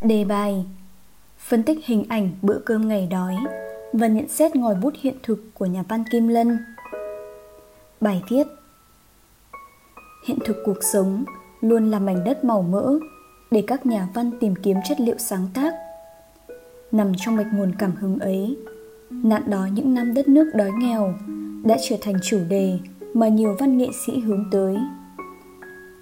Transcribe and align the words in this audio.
Đề 0.00 0.24
bài 0.24 0.64
Phân 1.38 1.62
tích 1.62 1.78
hình 1.86 2.04
ảnh 2.08 2.30
bữa 2.42 2.58
cơm 2.58 2.88
ngày 2.88 3.08
đói 3.10 3.36
và 3.92 4.06
nhận 4.06 4.28
xét 4.28 4.56
ngòi 4.56 4.74
bút 4.74 4.94
hiện 5.00 5.14
thực 5.22 5.44
của 5.54 5.66
nhà 5.66 5.84
văn 5.88 6.04
Kim 6.10 6.28
Lân. 6.28 6.58
Bài 8.00 8.22
viết 8.30 8.46
Hiện 10.26 10.38
thực 10.44 10.56
cuộc 10.64 10.82
sống 10.92 11.24
luôn 11.60 11.90
là 11.90 11.98
mảnh 11.98 12.24
đất 12.24 12.44
màu 12.44 12.62
mỡ 12.62 12.98
để 13.50 13.64
các 13.66 13.86
nhà 13.86 14.08
văn 14.14 14.30
tìm 14.40 14.54
kiếm 14.62 14.76
chất 14.88 15.00
liệu 15.00 15.18
sáng 15.18 15.48
tác. 15.54 15.74
Nằm 16.92 17.12
trong 17.16 17.36
mạch 17.36 17.48
nguồn 17.52 17.72
cảm 17.78 17.96
hứng 17.96 18.18
ấy, 18.18 18.56
nạn 19.10 19.42
đói 19.46 19.70
những 19.70 19.94
năm 19.94 20.14
đất 20.14 20.28
nước 20.28 20.50
đói 20.54 20.70
nghèo 20.78 21.14
đã 21.64 21.76
trở 21.88 21.96
thành 22.00 22.16
chủ 22.22 22.38
đề 22.48 22.78
mà 23.14 23.28
nhiều 23.28 23.56
văn 23.58 23.78
nghệ 23.78 23.88
sĩ 24.06 24.18
hướng 24.20 24.44
tới. 24.50 24.76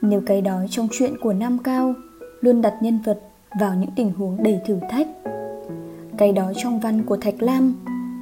Nếu 0.03 0.23
cái 0.27 0.41
đói 0.41 0.67
trong 0.71 0.89
chuyện 0.93 1.15
của 1.21 1.33
Nam 1.33 1.59
Cao 1.59 1.95
luôn 2.41 2.63
đặt 2.63 2.75
nhân 2.81 2.99
vật 3.05 3.21
vào 3.61 3.75
những 3.75 3.91
tình 3.97 4.13
huống 4.19 4.43
đầy 4.43 4.61
thử 4.67 4.79
thách. 4.91 5.07
Cái 6.17 6.33
đó 6.33 6.53
trong 6.57 6.81
văn 6.81 7.03
của 7.03 7.17
Thạch 7.17 7.43
Lam 7.43 7.75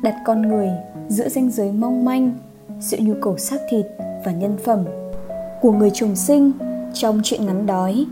đặt 0.02 0.14
con 0.24 0.42
người 0.42 0.68
giữa 1.08 1.28
ranh 1.28 1.50
giới 1.50 1.72
mong 1.72 2.04
manh 2.04 2.32
giữa 2.80 2.98
nhu 3.00 3.14
cầu 3.22 3.38
xác 3.38 3.60
thịt 3.70 3.86
và 4.24 4.32
nhân 4.32 4.56
phẩm 4.64 4.84
của 5.60 5.72
người 5.72 5.90
trùng 5.90 6.16
sinh 6.16 6.52
trong 6.94 7.20
chuyện 7.24 7.46
ngắn 7.46 7.66
đói 7.66 8.06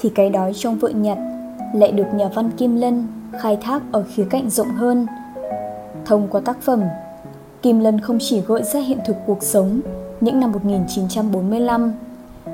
thì 0.00 0.08
cái 0.14 0.30
đói 0.30 0.52
trong 0.54 0.78
vợ 0.78 0.88
nhặt 0.88 1.18
lại 1.74 1.92
được 1.92 2.06
nhà 2.14 2.28
văn 2.34 2.50
Kim 2.56 2.76
Lân 2.76 3.06
khai 3.40 3.58
thác 3.62 3.82
ở 3.92 4.04
khía 4.14 4.24
cạnh 4.30 4.50
rộng 4.50 4.70
hơn. 4.70 5.06
Thông 6.04 6.28
qua 6.28 6.40
tác 6.40 6.62
phẩm, 6.62 6.82
Kim 7.62 7.80
Lân 7.80 8.00
không 8.00 8.18
chỉ 8.20 8.40
gợi 8.40 8.62
ra 8.62 8.80
hiện 8.80 8.98
thực 9.06 9.16
cuộc 9.26 9.42
sống 9.42 9.80
những 10.20 10.40
năm 10.40 10.52
1945 10.52 11.92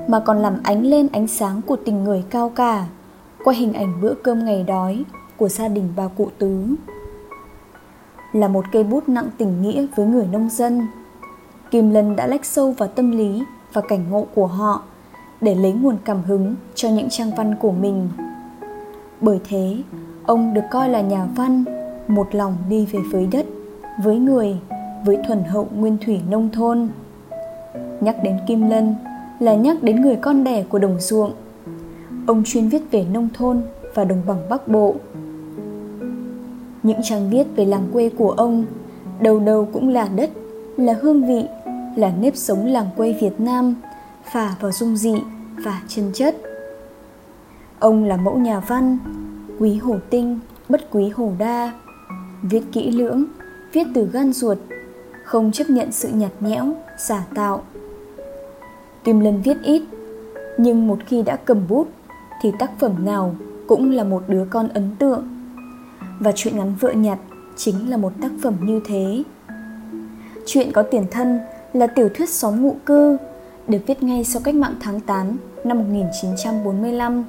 mà 0.09 0.21
còn 0.21 0.39
làm 0.39 0.61
ánh 0.63 0.83
lên 0.83 1.09
ánh 1.13 1.27
sáng 1.27 1.63
của 1.63 1.77
tình 1.85 2.05
người 2.05 2.25
cao 2.31 2.53
cả 2.55 2.87
qua 3.47 3.55
hình 3.55 3.73
ảnh 3.73 4.01
bữa 4.01 4.15
cơm 4.15 4.45
ngày 4.45 4.63
đói 4.63 5.05
của 5.37 5.49
gia 5.49 5.69
đình 5.69 5.89
bà 5.97 6.09
cụ 6.09 6.29
tứ. 6.39 6.67
Là 8.33 8.49
một 8.49 8.65
cây 8.73 8.85
bút 8.85 9.09
nặng 9.09 9.29
tình 9.39 9.63
nghĩa 9.63 9.87
với 9.97 10.07
người 10.07 10.27
nông 10.33 10.49
dân, 10.51 10.87
Kim 11.71 11.91
Lân 11.91 12.17
đã 12.17 12.27
lách 12.27 12.45
sâu 12.45 12.73
vào 12.73 12.89
tâm 12.89 13.11
lý 13.11 13.43
và 13.73 13.81
cảnh 13.81 14.11
ngộ 14.11 14.27
của 14.35 14.47
họ 14.47 14.83
để 15.41 15.55
lấy 15.55 15.73
nguồn 15.73 15.97
cảm 16.05 16.23
hứng 16.23 16.55
cho 16.75 16.89
những 16.89 17.09
trang 17.11 17.31
văn 17.37 17.55
của 17.61 17.71
mình. 17.71 18.09
Bởi 19.21 19.41
thế, 19.49 19.77
ông 20.25 20.55
được 20.55 20.65
coi 20.71 20.89
là 20.89 21.01
nhà 21.01 21.27
văn 21.37 21.65
một 22.09 22.35
lòng 22.35 22.57
đi 22.69 22.87
về 22.87 23.01
với 23.13 23.29
đất, 23.33 23.47
với 24.03 24.17
người, 24.19 24.57
với 25.05 25.19
thuần 25.27 25.45
hậu 25.45 25.69
nguyên 25.77 25.97
thủy 26.07 26.21
nông 26.31 26.51
thôn. 26.51 26.89
Nhắc 28.01 28.17
đến 28.23 28.39
Kim 28.47 28.71
Lân 28.71 28.95
là 29.41 29.55
nhắc 29.55 29.83
đến 29.83 30.01
người 30.01 30.17
con 30.17 30.45
đẻ 30.45 30.63
của 30.63 30.79
đồng 30.79 31.01
ruộng. 31.01 31.33
Ông 32.27 32.43
chuyên 32.45 32.69
viết 32.69 32.83
về 32.91 33.05
nông 33.13 33.29
thôn 33.35 33.63
và 33.95 34.05
đồng 34.05 34.23
bằng 34.27 34.49
Bắc 34.49 34.69
Bộ. 34.69 34.95
Những 36.83 37.01
trang 37.03 37.31
viết 37.31 37.45
về 37.57 37.65
làng 37.65 37.89
quê 37.93 38.11
của 38.19 38.31
ông 38.31 38.65
đầu 39.21 39.41
đầu 39.41 39.69
cũng 39.73 39.89
là 39.89 40.09
đất, 40.17 40.31
là 40.77 40.93
hương 40.93 41.27
vị, 41.27 41.45
là 41.97 42.13
nếp 42.21 42.37
sống 42.37 42.67
làng 42.67 42.87
quê 42.97 43.13
Việt 43.21 43.41
Nam 43.41 43.75
phả 44.33 44.55
vào 44.61 44.73
dung 44.73 44.97
dị 44.97 45.15
và 45.65 45.83
chân 45.89 46.11
chất. 46.15 46.37
Ông 47.79 48.05
là 48.05 48.17
mẫu 48.17 48.39
nhà 48.39 48.61
văn, 48.61 48.99
quý 49.59 49.75
hồ 49.77 49.97
tinh, 50.11 50.39
bất 50.69 50.91
quý 50.91 51.09
hồ 51.09 51.33
đa, 51.39 51.73
viết 52.43 52.63
kỹ 52.73 52.91
lưỡng, 52.91 53.25
viết 53.73 53.87
từ 53.95 54.09
gan 54.13 54.33
ruột, 54.33 54.59
không 55.25 55.53
chấp 55.53 55.71
nhận 55.71 55.93
sự 55.93 56.09
nhạt 56.09 56.33
nhẽo, 56.41 56.67
giả 56.99 57.27
tạo. 57.35 57.63
Tuy 59.05 59.13
lần 59.13 59.43
viết 59.43 59.57
ít, 59.63 59.83
nhưng 60.59 60.89
một 60.89 60.99
khi 61.07 61.23
đã 61.23 61.37
cầm 61.37 61.59
bút 61.69 61.89
thì 62.43 62.53
tác 62.59 62.71
phẩm 62.79 63.05
nào 63.05 63.35
cũng 63.69 63.91
là 63.91 64.05
một 64.05 64.23
đứa 64.29 64.47
con 64.51 64.69
ấn 64.69 64.91
tượng. 64.99 65.29
Và 66.21 66.33
chuyện 66.35 66.57
ngắn 66.57 66.75
vợ 66.81 66.93
nhặt 66.93 67.19
chính 67.57 67.91
là 67.91 67.97
một 67.97 68.13
tác 68.23 68.31
phẩm 68.43 68.55
như 68.61 68.81
thế. 68.87 69.23
Chuyện 70.47 70.73
có 70.73 70.83
tiền 70.83 71.07
thân 71.11 71.41
là 71.73 71.87
tiểu 71.87 72.09
thuyết 72.15 72.31
xóm 72.31 72.63
ngụ 72.63 72.77
cư 72.87 73.17
được 73.69 73.79
viết 73.87 74.03
ngay 74.03 74.25
sau 74.25 74.43
cách 74.45 74.55
mạng 74.55 74.75
tháng 74.81 75.01
8 75.01 75.37
năm 75.65 75.79
1945. 75.79 77.25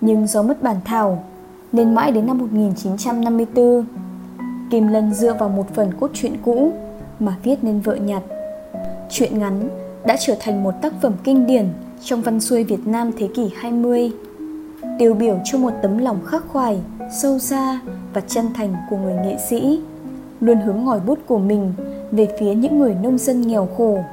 Nhưng 0.00 0.26
do 0.26 0.42
mất 0.42 0.62
bản 0.62 0.76
thảo 0.84 1.24
nên 1.72 1.94
mãi 1.94 2.12
đến 2.12 2.26
năm 2.26 2.38
1954, 2.38 3.84
Kim 4.70 4.88
Lân 4.88 5.14
dựa 5.14 5.34
vào 5.34 5.48
một 5.48 5.74
phần 5.74 5.90
cốt 6.00 6.10
truyện 6.14 6.36
cũ 6.44 6.72
mà 7.18 7.36
viết 7.42 7.64
nên 7.64 7.80
vợ 7.80 7.94
nhặt. 7.94 8.22
Chuyện 9.10 9.38
ngắn 9.38 9.68
đã 10.06 10.16
trở 10.20 10.36
thành 10.40 10.62
một 10.62 10.74
tác 10.82 10.92
phẩm 11.02 11.12
kinh 11.24 11.46
điển 11.46 11.68
trong 12.04 12.22
văn 12.22 12.40
xuôi 12.40 12.64
Việt 12.64 12.86
Nam 12.86 13.10
thế 13.18 13.28
kỷ 13.34 13.50
20, 13.56 14.10
tiêu 14.98 15.14
biểu 15.14 15.38
cho 15.44 15.58
một 15.58 15.72
tấm 15.82 15.98
lòng 15.98 16.20
khắc 16.26 16.48
khoải, 16.48 16.78
sâu 17.22 17.38
xa 17.38 17.80
và 18.12 18.20
chân 18.20 18.46
thành 18.54 18.74
của 18.90 18.96
người 18.96 19.14
nghệ 19.14 19.36
sĩ, 19.48 19.80
luôn 20.40 20.60
hướng 20.60 20.84
ngòi 20.84 21.00
bút 21.00 21.18
của 21.26 21.38
mình 21.38 21.72
về 22.12 22.28
phía 22.40 22.54
những 22.54 22.78
người 22.78 22.94
nông 23.02 23.18
dân 23.18 23.40
nghèo 23.40 23.68
khổ 23.76 24.04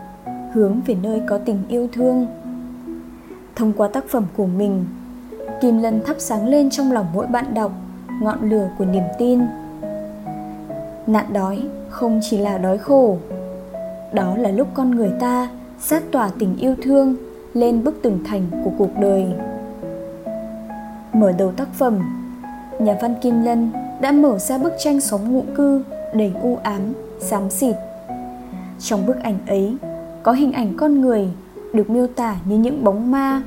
hướng 0.54 0.82
về 0.86 0.96
nơi 1.04 1.22
có 1.28 1.38
tình 1.38 1.64
yêu 1.70 1.88
thương. 1.94 2.28
Thông 3.56 3.74
qua 3.74 3.88
tác 3.88 4.04
phẩm 4.10 4.26
của 4.38 4.46
mình 4.46 4.86
kim 5.62 5.78
lân 5.78 6.02
thắp 6.06 6.16
sáng 6.20 6.48
lên 6.48 6.70
trong 6.70 6.92
lòng 6.92 7.06
mỗi 7.14 7.28
bạn 7.28 7.54
đọc 7.54 7.72
ngọn 8.22 8.50
lửa 8.50 8.70
của 8.78 8.86
niềm 8.86 9.04
tin. 9.18 9.40
Nạn 11.08 11.26
đói 11.34 11.64
không 11.90 12.20
chỉ 12.30 12.38
là 12.38 12.58
đói 12.58 12.78
khổ 12.78 13.18
đó 14.14 14.38
là 14.38 14.52
lúc 14.52 14.68
con 14.74 14.92
người 14.92 15.12
ta 15.20 15.50
sát 15.80 16.04
tỏa 16.12 16.30
tình 16.40 16.58
yêu 16.58 16.76
thương 16.84 17.16
lên 17.54 17.84
bức 17.84 18.02
tường 18.02 18.20
thành 18.26 18.48
của 18.64 18.72
cuộc 18.78 19.00
đời. 19.00 19.26
Mở 21.14 21.32
đầu 21.32 21.52
tác 21.52 21.68
phẩm, 21.74 22.00
nhà 22.80 22.98
văn 23.02 23.16
kim 23.22 23.44
lân 23.44 23.72
đã 24.02 24.12
mở 24.12 24.38
ra 24.38 24.58
bức 24.58 24.74
tranh 24.80 25.02
sống 25.02 25.34
ngụ 25.34 25.44
cư 25.56 25.84
đầy 26.14 26.34
u 26.42 26.58
ám, 26.64 26.94
xám 27.20 27.50
xịt. 27.50 27.76
Trong 28.80 29.06
bức 29.06 29.20
ảnh 29.24 29.38
ấy, 29.48 29.78
có 30.24 30.32
hình 30.32 30.52
ảnh 30.52 30.74
con 30.78 31.02
người 31.02 31.30
được 31.74 31.90
miêu 31.90 32.08
tả 32.08 32.36
như 32.46 32.58
những 32.58 32.84
bóng 32.84 33.12
ma, 33.12 33.44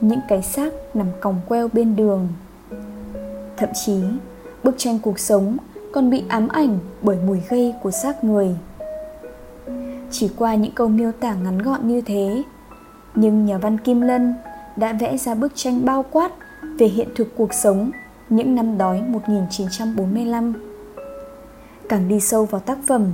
những 0.00 0.20
cái 0.28 0.42
xác 0.42 0.72
nằm 0.94 1.06
còng 1.20 1.40
queo 1.48 1.68
bên 1.72 1.96
đường. 1.96 2.28
Thậm 3.56 3.68
chí, 3.84 4.02
bức 4.64 4.74
tranh 4.78 4.98
cuộc 4.98 5.18
sống 5.18 5.56
còn 5.92 6.10
bị 6.10 6.24
ám 6.28 6.48
ảnh 6.48 6.78
bởi 7.02 7.16
mùi 7.26 7.40
gây 7.48 7.74
của 7.82 7.90
xác 7.90 8.24
người. 8.24 8.56
Chỉ 10.10 10.30
qua 10.38 10.54
những 10.54 10.72
câu 10.72 10.88
miêu 10.88 11.12
tả 11.12 11.34
ngắn 11.34 11.58
gọn 11.58 11.88
như 11.88 12.00
thế 12.00 12.42
nhưng 13.14 13.44
nhà 13.44 13.58
văn 13.58 13.78
kim 13.78 14.00
lân 14.00 14.34
đã 14.76 14.92
vẽ 14.92 15.16
ra 15.16 15.34
bức 15.34 15.52
tranh 15.54 15.84
bao 15.84 16.04
quát 16.10 16.32
về 16.78 16.86
hiện 16.86 17.08
thực 17.14 17.36
cuộc 17.36 17.54
sống 17.54 17.90
những 18.28 18.54
năm 18.54 18.78
đói 18.78 19.02
1945. 19.02 20.54
Càng 21.88 22.08
đi 22.08 22.20
sâu 22.20 22.44
vào 22.44 22.60
tác 22.60 22.78
phẩm, 22.86 23.12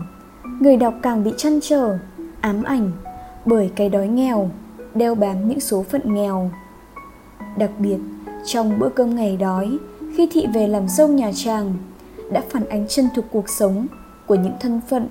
người 0.61 0.77
đọc 0.77 0.95
càng 1.03 1.25
bị 1.25 1.33
chăn 1.37 1.59
trở 1.63 1.99
ám 2.41 2.63
ảnh 2.63 2.91
bởi 3.45 3.71
cái 3.77 3.89
đói 3.89 4.09
nghèo 4.09 4.51
đeo 4.95 5.15
bám 5.15 5.49
những 5.49 5.61
số 5.61 5.83
phận 5.83 6.15
nghèo 6.15 6.51
đặc 7.57 7.71
biệt 7.79 7.99
trong 8.45 8.79
bữa 8.79 8.89
cơm 8.89 9.17
ngày 9.17 9.37
đói 9.37 9.79
khi 10.17 10.29
thị 10.33 10.47
về 10.55 10.67
làm 10.67 10.89
dâu 10.89 11.09
nhà 11.09 11.31
chàng 11.35 11.75
đã 12.33 12.43
phản 12.51 12.69
ánh 12.69 12.87
chân 12.89 13.09
thực 13.15 13.25
cuộc 13.33 13.49
sống 13.49 13.87
của 14.27 14.35
những 14.35 14.53
thân 14.61 14.81
phận 14.89 15.09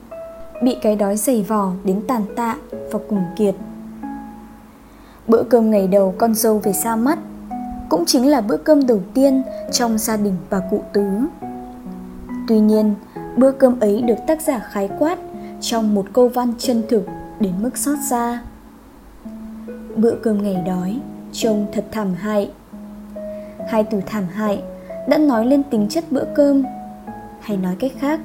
bị 0.64 0.78
cái 0.82 0.96
đói 0.96 1.18
dày 1.18 1.46
vò 1.48 1.72
đến 1.84 2.02
tàn 2.08 2.22
tạ 2.36 2.58
và 2.92 3.00
cùng 3.10 3.24
kiệt 3.38 3.56
bữa 5.28 5.44
cơm 5.44 5.72
ngày 5.72 5.88
đầu 5.88 6.14
con 6.18 6.36
dâu 6.36 6.60
về 6.60 6.74
xa 6.74 6.96
mắt 6.96 7.20
cũng 7.90 8.06
chính 8.06 8.30
là 8.30 8.42
bữa 8.42 8.58
cơm 8.58 8.88
đầu 8.88 9.00
tiên 9.14 9.44
trong 9.72 9.98
gia 9.98 10.18
đình 10.18 10.36
bà 10.50 10.60
cụ 10.60 10.82
tứ. 10.94 11.06
Tuy 12.48 12.60
nhiên, 12.60 12.96
bữa 13.38 13.52
cơm 13.52 13.80
ấy 13.80 14.02
được 14.02 14.16
tác 14.28 14.42
giả 14.42 14.60
khái 14.60 14.90
quát 15.00 15.18
trong 15.62 15.96
một 15.96 16.06
câu 16.14 16.28
văn 16.28 16.54
chân 16.58 16.84
thực 16.90 17.06
đến 17.40 17.54
mức 17.62 17.78
xót 17.78 17.98
xa. 18.10 18.42
Bữa 19.96 20.16
cơm 20.24 20.44
ngày 20.44 20.64
đói, 20.66 21.00
trông 21.32 21.66
thật 21.74 21.86
thảm 21.92 22.14
hại. 22.14 22.52
Hai 23.68 23.84
từ 23.84 24.02
thảm 24.06 24.24
hại 24.34 24.64
đã 25.08 25.18
nói 25.18 25.46
lên 25.46 25.64
tính 25.64 25.88
chất 25.90 26.04
bữa 26.12 26.26
cơm, 26.36 26.64
hay 27.40 27.58
nói 27.58 27.76
cách 27.80 27.92
khác 28.00 28.20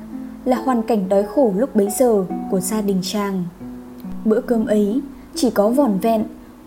là 0.45 0.57
hoàn 0.57 0.83
cảnh 0.83 1.09
đói 1.09 1.23
khổ 1.23 1.53
lúc 1.57 1.77
bấy 1.77 1.89
giờ 1.99 2.25
của 2.51 2.61
gia 2.61 2.81
đình 2.81 2.99
chàng. 3.03 3.45
Bữa 4.25 4.41
cơm 4.41 4.67
ấy 4.67 5.01
chỉ 5.35 5.51
có 5.51 5.69
vỏn 5.69 5.99
vẹn 5.99 6.25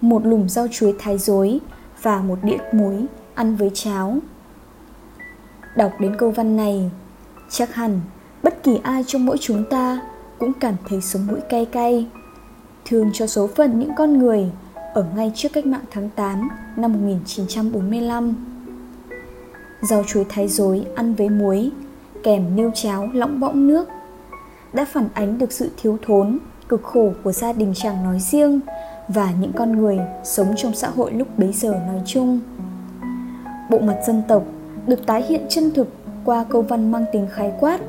một 0.09 0.25
lùm 0.25 0.47
rau 0.47 0.67
chuối 0.71 0.95
thái 0.99 1.17
dối 1.17 1.59
và 2.01 2.21
một 2.21 2.39
đĩa 2.43 2.57
muối 2.71 3.05
ăn 3.35 3.55
với 3.55 3.71
cháo 3.73 4.17
đọc 5.75 5.91
đến 5.99 6.15
câu 6.17 6.31
văn 6.31 6.57
này 6.57 6.91
chắc 7.49 7.75
hẳn 7.75 8.01
bất 8.43 8.63
kỳ 8.63 8.79
ai 8.83 9.03
trong 9.07 9.25
mỗi 9.25 9.37
chúng 9.37 9.63
ta 9.69 10.01
cũng 10.39 10.53
cảm 10.53 10.75
thấy 10.89 11.01
sống 11.01 11.27
mũi 11.27 11.39
cay 11.49 11.65
cay 11.65 12.07
thương 12.85 13.09
cho 13.13 13.27
số 13.27 13.47
phận 13.47 13.79
những 13.79 13.91
con 13.95 14.19
người 14.19 14.51
ở 14.93 15.05
ngay 15.15 15.31
trước 15.35 15.49
cách 15.53 15.65
mạng 15.65 15.85
tháng 15.91 16.09
8 16.09 16.49
năm 16.75 16.93
1945. 16.93 18.35
Rau 19.81 20.03
chuối 20.07 20.25
thái 20.29 20.47
dối 20.47 20.85
ăn 20.95 21.13
với 21.15 21.29
muối, 21.29 21.71
kèm 22.23 22.55
nêu 22.55 22.71
cháo 22.73 23.09
lỏng 23.13 23.39
bõng 23.39 23.67
nước 23.67 23.89
đã 24.73 24.85
phản 24.85 25.07
ánh 25.13 25.37
được 25.37 25.51
sự 25.51 25.71
thiếu 25.77 25.97
thốn, 26.05 26.39
cực 26.67 26.83
khổ 26.83 27.13
của 27.23 27.31
gia 27.31 27.53
đình 27.53 27.73
chàng 27.75 28.03
nói 28.03 28.19
riêng 28.19 28.59
và 29.07 29.31
những 29.39 29.53
con 29.53 29.71
người 29.71 29.99
sống 30.23 30.53
trong 30.57 30.73
xã 30.73 30.89
hội 30.89 31.11
lúc 31.11 31.27
bấy 31.37 31.53
giờ 31.53 31.69
nói 31.87 32.01
chung. 32.05 32.39
Bộ 33.69 33.79
mặt 33.79 33.97
dân 34.07 34.21
tộc 34.27 34.43
được 34.87 35.05
tái 35.05 35.23
hiện 35.23 35.41
chân 35.49 35.71
thực 35.75 35.87
qua 36.25 36.45
câu 36.49 36.61
văn 36.61 36.91
mang 36.91 37.05
tính 37.11 37.27
khái 37.31 37.53
quát. 37.59 37.81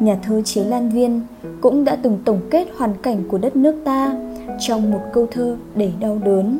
Nhà 0.00 0.18
thơ 0.22 0.42
Chế 0.44 0.64
Lan 0.64 0.88
Viên 0.88 1.20
cũng 1.60 1.84
đã 1.84 1.96
từng 2.02 2.18
tổng 2.24 2.40
kết 2.50 2.68
hoàn 2.76 2.94
cảnh 3.02 3.28
của 3.28 3.38
đất 3.38 3.56
nước 3.56 3.76
ta 3.84 4.14
trong 4.60 4.90
một 4.90 5.00
câu 5.12 5.26
thơ 5.30 5.56
đầy 5.74 5.92
đau 6.00 6.18
đớn. 6.24 6.58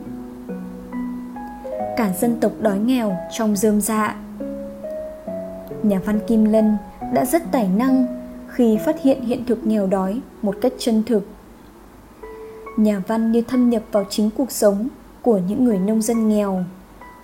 Cả 1.97 2.13
dân 2.21 2.41
tộc 2.41 2.53
đói 2.61 2.79
nghèo 2.79 3.17
trong 3.33 3.57
rơm 3.57 3.81
dạ. 3.81 4.17
Nhà 5.83 6.01
văn 6.05 6.21
Kim 6.27 6.45
Lân 6.45 6.77
đã 7.15 7.25
rất 7.25 7.43
tài 7.53 7.69
năng 7.69 8.07
khi 8.49 8.79
phát 8.85 9.03
hiện 9.03 9.25
hiện 9.25 9.45
thực 9.45 9.67
nghèo 9.67 9.87
đói 9.87 10.21
một 10.43 10.55
cách 10.61 10.73
chân 10.79 11.03
thực. 11.07 11.34
Nhà 12.77 13.03
văn 13.07 13.33
như 13.33 13.43
thâm 13.43 13.71
nhập 13.71 13.83
vào 13.93 14.05
chính 14.11 14.31
cuộc 14.31 14.53
sống 14.53 14.89
của 15.23 15.39
những 15.49 15.65
người 15.65 15.79
nông 15.79 16.03
dân 16.03 16.29
nghèo, 16.29 16.65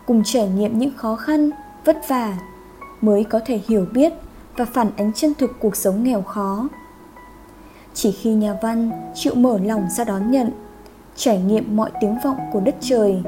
cùng 0.07 0.23
trải 0.25 0.49
nghiệm 0.49 0.79
những 0.79 0.97
khó 0.97 1.17
khăn, 1.17 1.51
vất 1.85 2.09
vả 2.09 2.39
mới 3.01 3.25
có 3.25 3.41
thể 3.47 3.61
hiểu 3.69 3.87
biết 3.93 4.13
và 4.57 4.65
phản 4.65 4.91
ánh 4.97 5.13
chân 5.13 5.35
thực 5.39 5.51
cuộc 5.61 5.77
sống 5.77 6.05
nghèo 6.05 6.23
khó. 6.23 6.69
Chỉ 7.95 8.13
khi 8.13 8.35
nhà 8.35 8.57
văn 8.63 8.91
chịu 9.15 9.35
mở 9.35 9.59
lòng 9.59 9.87
ra 9.91 10.05
đón 10.05 10.31
nhận, 10.31 10.51
trải 11.17 11.39
nghiệm 11.39 11.77
mọi 11.77 11.91
tiếng 12.01 12.19
vọng 12.25 12.37
của 12.53 12.61
đất 12.61 12.77
trời, 12.81 13.23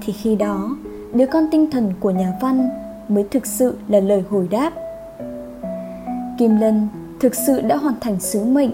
thì 0.00 0.12
khi 0.12 0.36
đó 0.36 0.76
đứa 1.14 1.26
con 1.26 1.48
tinh 1.50 1.70
thần 1.70 1.92
của 2.00 2.10
nhà 2.10 2.32
văn 2.40 2.68
mới 3.08 3.24
thực 3.30 3.46
sự 3.46 3.76
là 3.88 4.00
lời 4.00 4.24
hồi 4.30 4.48
đáp. 4.50 4.72
Kim 6.38 6.60
Lân 6.60 6.88
thực 7.20 7.34
sự 7.34 7.60
đã 7.60 7.76
hoàn 7.76 7.94
thành 8.00 8.20
sứ 8.20 8.44
mệnh 8.44 8.70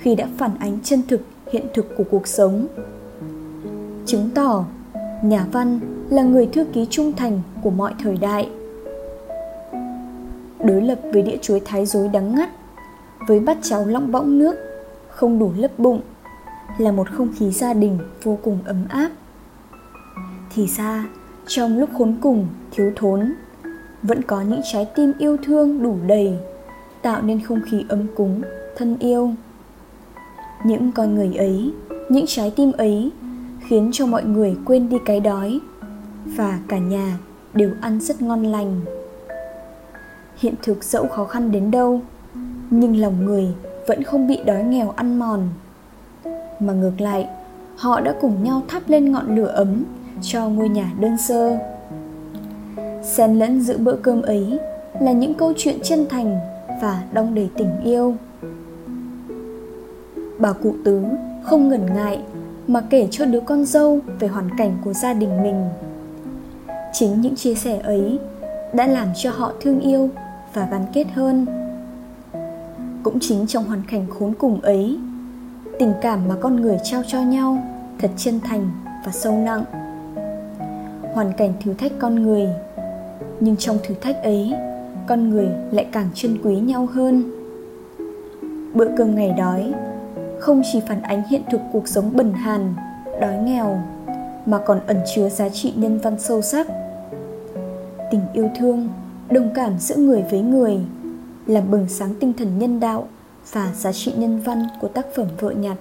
khi 0.00 0.14
đã 0.14 0.28
phản 0.38 0.50
ánh 0.58 0.78
chân 0.82 1.02
thực 1.08 1.20
hiện 1.52 1.66
thực 1.74 1.96
của 1.96 2.04
cuộc 2.10 2.26
sống. 2.26 2.66
Chứng 4.06 4.30
tỏ, 4.34 4.64
nhà 5.22 5.46
văn 5.52 5.80
là 6.10 6.22
người 6.22 6.46
thư 6.46 6.64
ký 6.64 6.86
trung 6.90 7.12
thành 7.12 7.40
của 7.62 7.70
mọi 7.70 7.94
thời 8.02 8.16
đại. 8.16 8.50
Đối 10.64 10.82
lập 10.82 10.98
với 11.12 11.22
đĩa 11.22 11.36
chuối 11.42 11.60
thái 11.64 11.86
dối 11.86 12.08
đắng 12.08 12.34
ngắt, 12.34 12.50
với 13.28 13.40
bát 13.40 13.58
cháo 13.62 13.86
long 13.86 14.12
bõng 14.12 14.38
nước, 14.38 14.54
không 15.08 15.38
đủ 15.38 15.52
lấp 15.56 15.78
bụng, 15.78 16.00
là 16.78 16.92
một 16.92 17.08
không 17.10 17.28
khí 17.38 17.50
gia 17.50 17.74
đình 17.74 17.98
vô 18.22 18.38
cùng 18.42 18.58
ấm 18.64 18.84
áp. 18.88 19.10
Thì 20.54 20.66
ra, 20.66 21.04
trong 21.46 21.78
lúc 21.78 21.90
khốn 21.98 22.16
cùng, 22.20 22.46
thiếu 22.70 22.92
thốn, 22.96 23.32
vẫn 24.02 24.22
có 24.22 24.40
những 24.42 24.60
trái 24.72 24.88
tim 24.94 25.12
yêu 25.18 25.36
thương 25.44 25.82
đủ 25.82 25.96
đầy, 26.06 26.38
tạo 27.02 27.22
nên 27.22 27.40
không 27.40 27.60
khí 27.70 27.84
ấm 27.88 28.06
cúng, 28.16 28.42
thân 28.76 28.96
yêu 28.98 29.30
những 30.64 30.92
con 30.92 31.14
người 31.14 31.34
ấy, 31.34 31.72
những 32.08 32.24
trái 32.26 32.52
tim 32.56 32.72
ấy, 32.72 33.10
khiến 33.68 33.90
cho 33.92 34.06
mọi 34.06 34.24
người 34.24 34.56
quên 34.64 34.88
đi 34.88 34.96
cái 35.04 35.20
đói 35.20 35.60
và 36.24 36.58
cả 36.68 36.78
nhà 36.78 37.18
đều 37.54 37.70
ăn 37.80 38.00
rất 38.00 38.22
ngon 38.22 38.42
lành. 38.42 38.80
Hiện 40.36 40.54
thực 40.62 40.84
dẫu 40.84 41.08
khó 41.08 41.24
khăn 41.24 41.52
đến 41.52 41.70
đâu, 41.70 42.00
nhưng 42.70 42.96
lòng 42.96 43.24
người 43.24 43.46
vẫn 43.86 44.02
không 44.02 44.28
bị 44.28 44.38
đói 44.46 44.64
nghèo 44.64 44.90
ăn 44.90 45.18
mòn. 45.18 45.48
Mà 46.60 46.72
ngược 46.72 47.00
lại, 47.00 47.28
họ 47.76 48.00
đã 48.00 48.14
cùng 48.20 48.44
nhau 48.44 48.62
thắp 48.68 48.82
lên 48.86 49.12
ngọn 49.12 49.36
lửa 49.36 49.46
ấm 49.46 49.84
cho 50.22 50.48
ngôi 50.48 50.68
nhà 50.68 50.92
đơn 51.00 51.16
sơ. 51.18 51.58
Xen 53.02 53.38
lẫn 53.38 53.60
giữa 53.60 53.78
bữa 53.78 53.96
cơm 53.96 54.22
ấy 54.22 54.58
là 55.00 55.12
những 55.12 55.34
câu 55.34 55.52
chuyện 55.56 55.78
chân 55.82 56.06
thành 56.10 56.38
và 56.82 57.02
đong 57.12 57.34
đầy 57.34 57.48
tình 57.56 57.80
yêu 57.84 58.14
bà 60.38 60.52
cụ 60.52 60.74
tứ 60.84 61.02
không 61.42 61.68
ngần 61.68 61.86
ngại 61.94 62.20
mà 62.66 62.80
kể 62.80 63.08
cho 63.10 63.24
đứa 63.24 63.40
con 63.40 63.64
dâu 63.64 63.98
về 64.18 64.28
hoàn 64.28 64.48
cảnh 64.58 64.76
của 64.84 64.92
gia 64.92 65.12
đình 65.14 65.42
mình. 65.42 65.64
Chính 66.92 67.20
những 67.20 67.36
chia 67.36 67.54
sẻ 67.54 67.78
ấy 67.78 68.18
đã 68.72 68.86
làm 68.86 69.08
cho 69.16 69.30
họ 69.30 69.52
thương 69.60 69.80
yêu 69.80 70.10
và 70.54 70.68
gắn 70.70 70.86
kết 70.92 71.06
hơn. 71.14 71.46
Cũng 73.02 73.18
chính 73.20 73.46
trong 73.46 73.64
hoàn 73.64 73.82
cảnh 73.90 74.06
khốn 74.18 74.34
cùng 74.38 74.60
ấy, 74.60 74.98
tình 75.78 75.92
cảm 76.02 76.28
mà 76.28 76.34
con 76.40 76.56
người 76.56 76.78
trao 76.84 77.02
cho 77.06 77.22
nhau 77.22 77.58
thật 77.98 78.10
chân 78.16 78.40
thành 78.40 78.70
và 79.06 79.12
sâu 79.12 79.36
nặng. 79.36 79.64
Hoàn 81.14 81.32
cảnh 81.32 81.52
thử 81.64 81.74
thách 81.74 81.92
con 81.98 82.22
người, 82.22 82.48
nhưng 83.40 83.56
trong 83.56 83.78
thử 83.82 83.94
thách 83.94 84.22
ấy, 84.22 84.54
con 85.06 85.30
người 85.30 85.48
lại 85.70 85.86
càng 85.92 86.08
trân 86.14 86.38
quý 86.44 86.56
nhau 86.56 86.88
hơn. 86.92 87.22
Bữa 88.74 88.88
cơm 88.96 89.14
ngày 89.14 89.34
đói 89.38 89.72
không 90.40 90.62
chỉ 90.72 90.80
phản 90.88 91.02
ánh 91.02 91.22
hiện 91.28 91.42
thực 91.50 91.60
cuộc 91.72 91.88
sống 91.88 92.10
bần 92.14 92.32
hàn, 92.32 92.74
đói 93.20 93.38
nghèo, 93.38 93.80
mà 94.46 94.58
còn 94.58 94.80
ẩn 94.86 94.96
chứa 95.14 95.28
giá 95.28 95.48
trị 95.48 95.72
nhân 95.76 95.98
văn 95.98 96.18
sâu 96.18 96.42
sắc. 96.42 96.66
Tình 98.10 98.20
yêu 98.32 98.50
thương, 98.58 98.88
đồng 99.30 99.50
cảm 99.54 99.78
giữa 99.78 99.96
người 99.96 100.24
với 100.30 100.40
người, 100.40 100.78
làm 101.46 101.70
bừng 101.70 101.88
sáng 101.88 102.14
tinh 102.20 102.32
thần 102.38 102.58
nhân 102.58 102.80
đạo 102.80 103.08
và 103.52 103.72
giá 103.74 103.92
trị 103.92 104.12
nhân 104.16 104.40
văn 104.40 104.66
của 104.80 104.88
tác 104.88 105.06
phẩm 105.14 105.26
vợ 105.40 105.50
nhặt. 105.50 105.76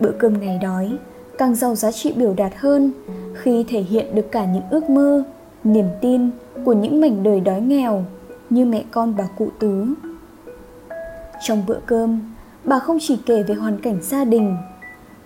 Bữa 0.00 0.12
cơm 0.18 0.40
ngày 0.40 0.58
đói 0.62 0.92
càng 1.38 1.54
giàu 1.54 1.74
giá 1.74 1.92
trị 1.92 2.12
biểu 2.16 2.34
đạt 2.34 2.52
hơn 2.56 2.92
khi 3.34 3.64
thể 3.68 3.80
hiện 3.80 4.14
được 4.14 4.32
cả 4.32 4.44
những 4.44 4.62
ước 4.70 4.90
mơ, 4.90 5.22
niềm 5.64 5.86
tin 6.00 6.30
của 6.64 6.72
những 6.72 7.00
mảnh 7.00 7.22
đời 7.22 7.40
đói 7.40 7.60
nghèo 7.60 8.04
như 8.50 8.64
mẹ 8.64 8.84
con 8.90 9.14
bà 9.16 9.24
cụ 9.38 9.48
tứ. 9.58 9.86
Trong 11.42 11.62
bữa 11.66 11.78
cơm, 11.86 12.35
bà 12.66 12.78
không 12.78 12.98
chỉ 13.00 13.18
kể 13.26 13.42
về 13.42 13.54
hoàn 13.54 13.80
cảnh 13.80 13.98
gia 14.02 14.24
đình, 14.24 14.56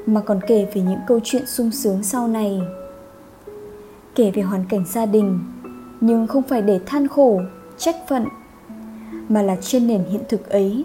mà 0.06 0.20
còn 0.20 0.40
kể 0.46 0.66
về 0.75 0.82
những 0.82 1.00
câu 1.06 1.20
chuyện 1.25 1.46
sung 1.46 1.70
sướng 1.70 2.02
sau 2.02 2.28
này. 2.28 2.60
Kể 4.14 4.31
về 4.31 4.42
hoàn 4.42 4.64
cảnh 4.69 4.84
gia 4.88 5.06
đình, 5.06 5.38
nhưng 6.00 6.26
không 6.26 6.42
phải 6.42 6.62
để 6.62 6.81
than 6.87 7.08
khổ, 7.08 7.40
trách 7.78 7.96
phận, 8.08 8.25
mà 9.28 9.42
là 9.42 9.56
trên 9.60 9.87
nền 9.87 10.04
hiện 10.10 10.22
thực 10.28 10.48
ấy, 10.50 10.84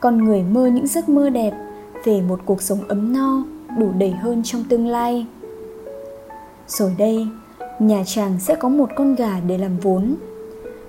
con 0.00 0.24
người 0.24 0.42
mơ 0.42 0.66
những 0.66 0.86
giấc 0.86 1.08
mơ 1.08 1.30
đẹp 1.30 1.52
về 2.04 2.20
một 2.20 2.40
cuộc 2.44 2.62
sống 2.62 2.88
ấm 2.88 3.12
no, 3.12 3.42
đủ 3.78 3.92
đầy 3.98 4.10
hơn 4.10 4.42
trong 4.44 4.64
tương 4.68 4.86
lai. 4.86 5.26
Rồi 6.66 6.94
đây, 6.98 7.28
nhà 7.78 8.02
chàng 8.06 8.40
sẽ 8.40 8.54
có 8.54 8.68
một 8.68 8.90
con 8.96 9.14
gà 9.14 9.40
để 9.46 9.58
làm 9.58 9.78
vốn, 9.78 10.14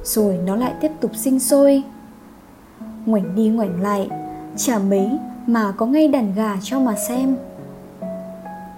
rồi 0.04 0.38
nó 0.46 0.56
lại 0.56 0.74
tiếp 0.82 0.92
tục 1.02 1.12
sinh 1.16 1.40
sôi. 1.40 1.84
Ngoảnh 3.06 3.36
đi 3.36 3.50
ngoảnh 3.50 3.82
lại 3.82 4.10
chả 4.58 4.80
mấy 4.80 5.10
mà 5.48 5.72
có 5.78 5.86
ngay 5.86 6.08
đàn 6.08 6.34
gà 6.36 6.58
cho 6.64 6.80
mà 6.80 6.96
xem. 6.96 7.36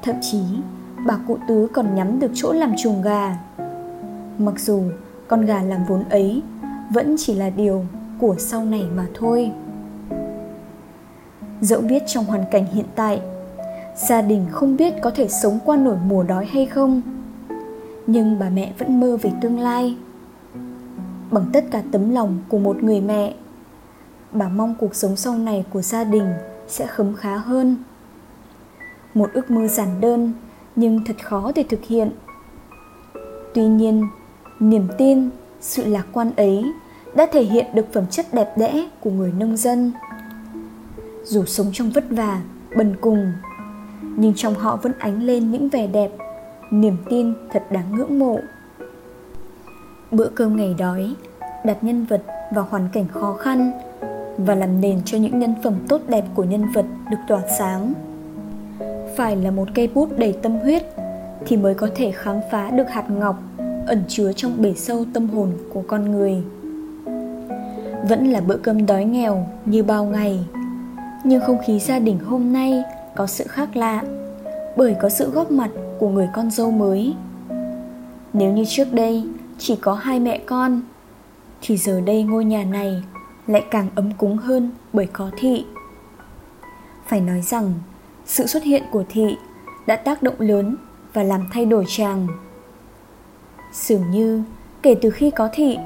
Thậm 0.03 0.15
chí, 0.21 0.41
bà 1.05 1.17
cụ 1.27 1.37
tứ 1.47 1.67
còn 1.73 1.95
nhắm 1.95 2.19
được 2.19 2.31
chỗ 2.33 2.53
làm 2.53 2.73
chuồng 2.77 3.01
gà. 3.01 3.37
Mặc 4.37 4.59
dù 4.59 4.81
con 5.27 5.45
gà 5.45 5.61
làm 5.63 5.85
vốn 5.87 6.03
ấy 6.09 6.41
vẫn 6.89 7.15
chỉ 7.19 7.35
là 7.35 7.49
điều 7.49 7.85
của 8.19 8.35
sau 8.39 8.65
này 8.65 8.83
mà 8.95 9.05
thôi. 9.13 9.51
Dẫu 11.61 11.81
biết 11.81 12.03
trong 12.07 12.25
hoàn 12.25 12.45
cảnh 12.51 12.65
hiện 12.73 12.85
tại, 12.95 13.21
gia 14.07 14.21
đình 14.21 14.45
không 14.51 14.77
biết 14.77 14.93
có 15.01 15.11
thể 15.15 15.27
sống 15.27 15.59
qua 15.65 15.77
nổi 15.77 15.97
mùa 16.07 16.23
đói 16.23 16.45
hay 16.45 16.65
không, 16.65 17.01
nhưng 18.07 18.39
bà 18.39 18.49
mẹ 18.49 18.73
vẫn 18.77 18.99
mơ 18.99 19.17
về 19.21 19.31
tương 19.41 19.59
lai. 19.59 19.97
Bằng 21.31 21.45
tất 21.53 21.65
cả 21.71 21.83
tấm 21.91 22.09
lòng 22.09 22.37
của 22.49 22.59
một 22.59 22.83
người 22.83 23.01
mẹ 23.01 23.33
bà 24.31 24.49
mong 24.49 24.75
cuộc 24.79 24.95
sống 24.95 25.15
sau 25.15 25.37
này 25.37 25.65
của 25.69 25.81
gia 25.81 26.03
đình 26.03 26.33
sẽ 26.67 26.87
khấm 26.87 27.15
khá 27.15 27.37
hơn. 27.37 27.77
Một 29.13 29.29
ước 29.33 29.51
mơ 29.51 29.67
giản 29.67 30.01
đơn, 30.01 30.33
nhưng 30.75 31.03
thật 31.05 31.15
khó 31.23 31.51
để 31.55 31.63
thực 31.69 31.83
hiện. 31.83 32.11
Tuy 33.53 33.63
nhiên, 33.63 34.07
niềm 34.59 34.87
tin, 34.97 35.29
sự 35.59 35.85
lạc 35.85 36.05
quan 36.11 36.31
ấy 36.35 36.65
đã 37.15 37.27
thể 37.31 37.43
hiện 37.43 37.65
được 37.73 37.85
phẩm 37.93 38.07
chất 38.07 38.33
đẹp 38.33 38.53
đẽ 38.57 38.89
của 38.99 39.11
người 39.11 39.31
nông 39.31 39.57
dân. 39.57 39.91
Dù 41.23 41.45
sống 41.45 41.69
trong 41.73 41.89
vất 41.89 42.05
vả, 42.09 42.41
bần 42.77 42.95
cùng, 43.01 43.31
nhưng 44.01 44.33
trong 44.35 44.55
họ 44.55 44.75
vẫn 44.75 44.93
ánh 44.99 45.23
lên 45.23 45.51
những 45.51 45.69
vẻ 45.69 45.87
đẹp, 45.87 46.11
niềm 46.71 46.97
tin 47.09 47.33
thật 47.51 47.63
đáng 47.71 47.95
ngưỡng 47.95 48.19
mộ. 48.19 48.39
Bữa 50.11 50.27
cơm 50.35 50.55
ngày 50.55 50.75
đói, 50.77 51.15
đặt 51.65 51.83
nhân 51.83 52.05
vật 52.05 52.23
vào 52.53 52.67
hoàn 52.69 52.89
cảnh 52.93 53.07
khó 53.07 53.33
khăn 53.33 53.71
và 54.37 54.55
làm 54.55 54.81
nền 54.81 55.01
cho 55.05 55.17
những 55.17 55.39
nhân 55.39 55.55
phẩm 55.63 55.73
tốt 55.89 56.01
đẹp 56.07 56.23
của 56.35 56.43
nhân 56.43 56.65
vật 56.73 56.85
được 57.11 57.17
tỏa 57.27 57.41
sáng. 57.59 57.93
Phải 59.15 59.35
là 59.35 59.51
một 59.51 59.67
cây 59.73 59.89
bút 59.93 60.17
đầy 60.17 60.33
tâm 60.33 60.59
huyết 60.59 60.83
thì 61.45 61.57
mới 61.57 61.73
có 61.73 61.87
thể 61.95 62.11
khám 62.11 62.39
phá 62.51 62.71
được 62.71 62.89
hạt 62.89 63.09
ngọc 63.09 63.39
ẩn 63.87 64.03
chứa 64.07 64.33
trong 64.33 64.61
bể 64.61 64.73
sâu 64.73 65.05
tâm 65.13 65.29
hồn 65.29 65.51
của 65.73 65.83
con 65.87 66.11
người. 66.11 66.43
Vẫn 68.09 68.31
là 68.31 68.41
bữa 68.41 68.57
cơm 68.57 68.85
đói 68.85 69.05
nghèo 69.05 69.47
như 69.65 69.83
bao 69.83 70.05
ngày, 70.05 70.39
nhưng 71.23 71.41
không 71.41 71.57
khí 71.65 71.79
gia 71.79 71.99
đình 71.99 72.19
hôm 72.19 72.53
nay 72.53 72.83
có 73.15 73.27
sự 73.27 73.43
khác 73.47 73.75
lạ 73.75 74.03
bởi 74.77 74.95
có 75.01 75.09
sự 75.09 75.31
góp 75.31 75.51
mặt 75.51 75.69
của 75.99 76.09
người 76.09 76.29
con 76.33 76.51
dâu 76.51 76.71
mới. 76.71 77.13
Nếu 78.33 78.51
như 78.51 78.65
trước 78.67 78.93
đây 78.93 79.23
chỉ 79.57 79.75
có 79.75 79.93
hai 79.93 80.19
mẹ 80.19 80.37
con, 80.37 80.81
thì 81.61 81.77
giờ 81.77 82.01
đây 82.01 82.23
ngôi 82.23 82.45
nhà 82.45 82.63
này 82.63 83.03
lại 83.51 83.65
càng 83.71 83.87
ấm 83.95 84.11
cúng 84.17 84.37
hơn 84.37 84.71
bởi 84.93 85.07
có 85.13 85.31
thị. 85.37 85.65
Phải 87.07 87.21
nói 87.21 87.41
rằng, 87.41 87.73
sự 88.25 88.47
xuất 88.47 88.63
hiện 88.63 88.83
của 88.91 89.03
thị 89.09 89.37
đã 89.87 89.95
tác 89.95 90.23
động 90.23 90.35
lớn 90.39 90.75
và 91.13 91.23
làm 91.23 91.47
thay 91.53 91.65
đổi 91.65 91.85
chàng. 91.87 92.27
Dường 93.73 94.11
như, 94.11 94.43
kể 94.81 94.95
từ 95.01 95.09
khi 95.09 95.31
có 95.31 95.49
thị, 95.53 95.77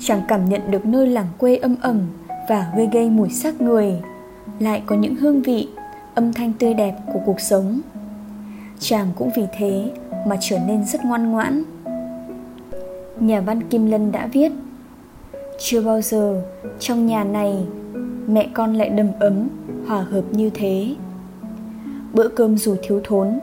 Chàng 0.00 0.22
cảm 0.28 0.48
nhận 0.48 0.70
được 0.70 0.86
nơi 0.86 1.06
làng 1.06 1.26
quê 1.38 1.56
âm 1.56 1.76
ẩm 1.80 2.00
Và 2.48 2.72
gây 2.76 2.88
gây 2.92 3.10
mùi 3.10 3.30
xác 3.30 3.60
người, 3.60 4.02
Lại 4.58 4.82
có 4.86 4.96
những 4.96 5.16
hương 5.16 5.42
vị, 5.42 5.68
Âm 6.14 6.32
thanh 6.32 6.52
tươi 6.52 6.74
đẹp 6.74 6.94
của 7.12 7.20
cuộc 7.26 7.40
sống. 7.40 7.80
Chàng 8.78 9.06
cũng 9.16 9.30
vì 9.36 9.46
thế 9.58 9.90
Mà 10.26 10.36
trở 10.40 10.58
nên 10.66 10.84
rất 10.84 11.04
ngoan 11.04 11.30
ngoãn. 11.30 11.62
Nhà 13.20 13.40
văn 13.40 13.62
Kim 13.62 13.86
Lân 13.86 14.12
đã 14.12 14.26
viết 14.26 14.52
chưa 15.62 15.80
bao 15.80 16.00
giờ 16.00 16.42
trong 16.78 17.06
nhà 17.06 17.24
này 17.24 17.66
Mẹ 18.26 18.48
con 18.54 18.74
lại 18.74 18.88
đầm 18.88 19.08
ấm 19.20 19.48
Hòa 19.86 20.00
hợp 20.00 20.24
như 20.30 20.50
thế 20.54 20.94
Bữa 22.12 22.28
cơm 22.28 22.58
dù 22.58 22.76
thiếu 22.82 23.00
thốn 23.04 23.38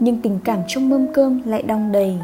Nhưng 0.00 0.22
tình 0.22 0.38
cảm 0.44 0.58
trong 0.68 0.88
mâm 0.88 1.12
cơm 1.12 1.42
lại 1.44 1.62
đong 1.62 1.92
đầy 1.92 2.18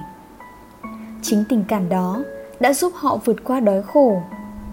Chính 1.22 1.44
tình 1.48 1.64
cảm 1.68 1.88
đó 1.88 2.22
đã 2.60 2.72
giúp 2.72 2.92
họ 2.94 3.18
vượt 3.24 3.44
qua 3.44 3.60
đói 3.60 3.82
khổ, 3.82 4.22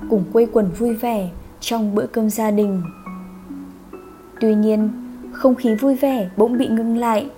cùng 0.10 0.24
quây 0.34 0.48
quần 0.54 0.70
vui 0.78 0.94
vẻ 0.94 1.30
trong 1.60 1.96
bữa 1.96 2.06
cơm 2.06 2.30
gia 2.30 2.52
đình. 2.52 2.82
Tuy 4.40 4.56
nhiên, 4.56 4.90
không 5.32 5.56
khí 5.56 5.76
vui 5.76 5.96
vẻ 5.96 6.30
bỗng 6.38 6.58
bị 6.58 6.68
ngưng 6.68 6.98
lại 6.98 7.30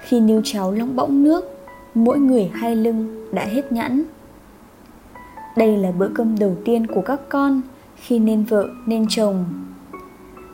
khi 0.00 0.20
níu 0.20 0.40
cháu 0.44 0.72
lóng 0.72 0.96
bỗng 0.96 1.24
nước, 1.24 1.58
mỗi 1.94 2.18
người 2.18 2.50
hai 2.54 2.76
lưng 2.76 3.26
đã 3.32 3.44
hết 3.44 3.72
nhãn. 3.72 4.02
Đây 5.56 5.76
là 5.76 5.92
bữa 5.98 6.08
cơm 6.14 6.38
đầu 6.38 6.54
tiên 6.64 6.86
của 6.86 7.00
các 7.00 7.20
con 7.28 7.60
khi 7.96 8.18
nên 8.18 8.44
vợ 8.44 8.68
nên 8.86 9.06
chồng. 9.08 9.44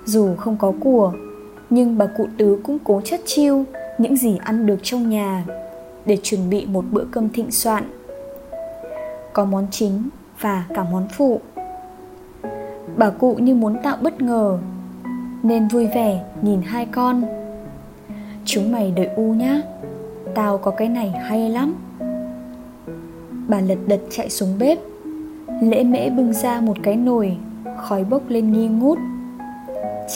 Dù 0.04 0.34
không 0.36 0.56
có 0.56 0.72
của, 0.80 1.12
nhưng 1.70 1.98
bà 1.98 2.06
cụ 2.06 2.26
tứ 2.38 2.60
cũng 2.64 2.78
cố 2.84 3.00
chất 3.04 3.20
chiêu 3.26 3.64
những 3.98 4.16
gì 4.16 4.38
ăn 4.44 4.66
được 4.66 4.78
trong 4.82 5.10
nhà 5.10 5.44
để 6.06 6.18
chuẩn 6.22 6.50
bị 6.50 6.66
một 6.66 6.84
bữa 6.90 7.04
cơm 7.10 7.28
thịnh 7.28 7.50
soạn. 7.50 7.84
Có 9.32 9.44
món 9.44 9.66
chính 9.70 10.08
và 10.40 10.64
cả 10.74 10.84
món 10.92 11.08
phụ. 11.16 11.40
Bà 12.96 13.10
cụ 13.10 13.34
như 13.34 13.54
muốn 13.54 13.76
tạo 13.82 13.96
bất 14.02 14.22
ngờ 14.22 14.58
nên 15.42 15.68
vui 15.68 15.86
vẻ 15.86 16.24
nhìn 16.42 16.62
hai 16.62 16.86
con. 16.86 17.22
Chúng 18.44 18.72
mày 18.72 18.90
đợi 18.96 19.08
u 19.16 19.34
nhá 19.34 19.60
tao 20.34 20.58
có 20.58 20.70
cái 20.70 20.88
này 20.88 21.10
hay 21.10 21.50
lắm 21.50 21.74
bà 23.48 23.60
lật 23.60 23.78
đật 23.86 24.00
chạy 24.10 24.30
xuống 24.30 24.58
bếp. 24.58 24.78
Lễ 25.62 25.84
mễ 25.84 26.10
bưng 26.10 26.32
ra 26.32 26.60
một 26.60 26.76
cái 26.82 26.96
nồi 26.96 27.36
khói 27.76 28.04
bốc 28.04 28.22
lên 28.28 28.52
nghi 28.52 28.68
ngút. 28.68 28.98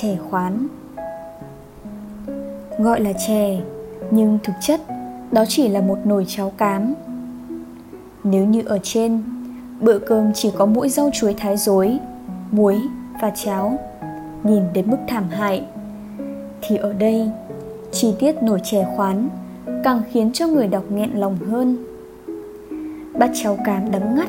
Chè 0.00 0.16
khoán. 0.30 0.66
Gọi 2.78 3.00
là 3.00 3.12
chè 3.26 3.60
nhưng 4.10 4.38
thực 4.44 4.52
chất 4.60 4.80
đó 5.32 5.44
chỉ 5.48 5.68
là 5.68 5.80
một 5.80 5.98
nồi 6.04 6.24
cháo 6.28 6.52
cám. 6.56 6.94
Nếu 8.24 8.44
như 8.44 8.62
ở 8.66 8.78
trên, 8.82 9.22
bữa 9.80 9.98
cơm 9.98 10.32
chỉ 10.34 10.50
có 10.58 10.66
mỗi 10.66 10.88
rau 10.88 11.10
chuối 11.12 11.34
thái 11.34 11.56
rối, 11.56 11.98
muối 12.50 12.80
và 13.20 13.30
cháo, 13.34 13.78
nhìn 14.42 14.62
đến 14.72 14.90
mức 14.90 14.96
thảm 15.08 15.24
hại, 15.30 15.64
thì 16.62 16.76
ở 16.76 16.92
đây, 16.92 17.30
chi 17.92 18.14
tiết 18.18 18.42
nổi 18.42 18.60
chè 18.64 18.86
khoán 18.96 19.28
càng 19.84 20.02
khiến 20.10 20.30
cho 20.32 20.46
người 20.46 20.68
đọc 20.68 20.84
nghẹn 20.90 21.10
lòng 21.10 21.36
hơn. 21.50 21.91
Bát 23.22 23.30
cháo 23.34 23.58
cám 23.64 23.90
đắng 23.90 24.14
ngắt 24.14 24.28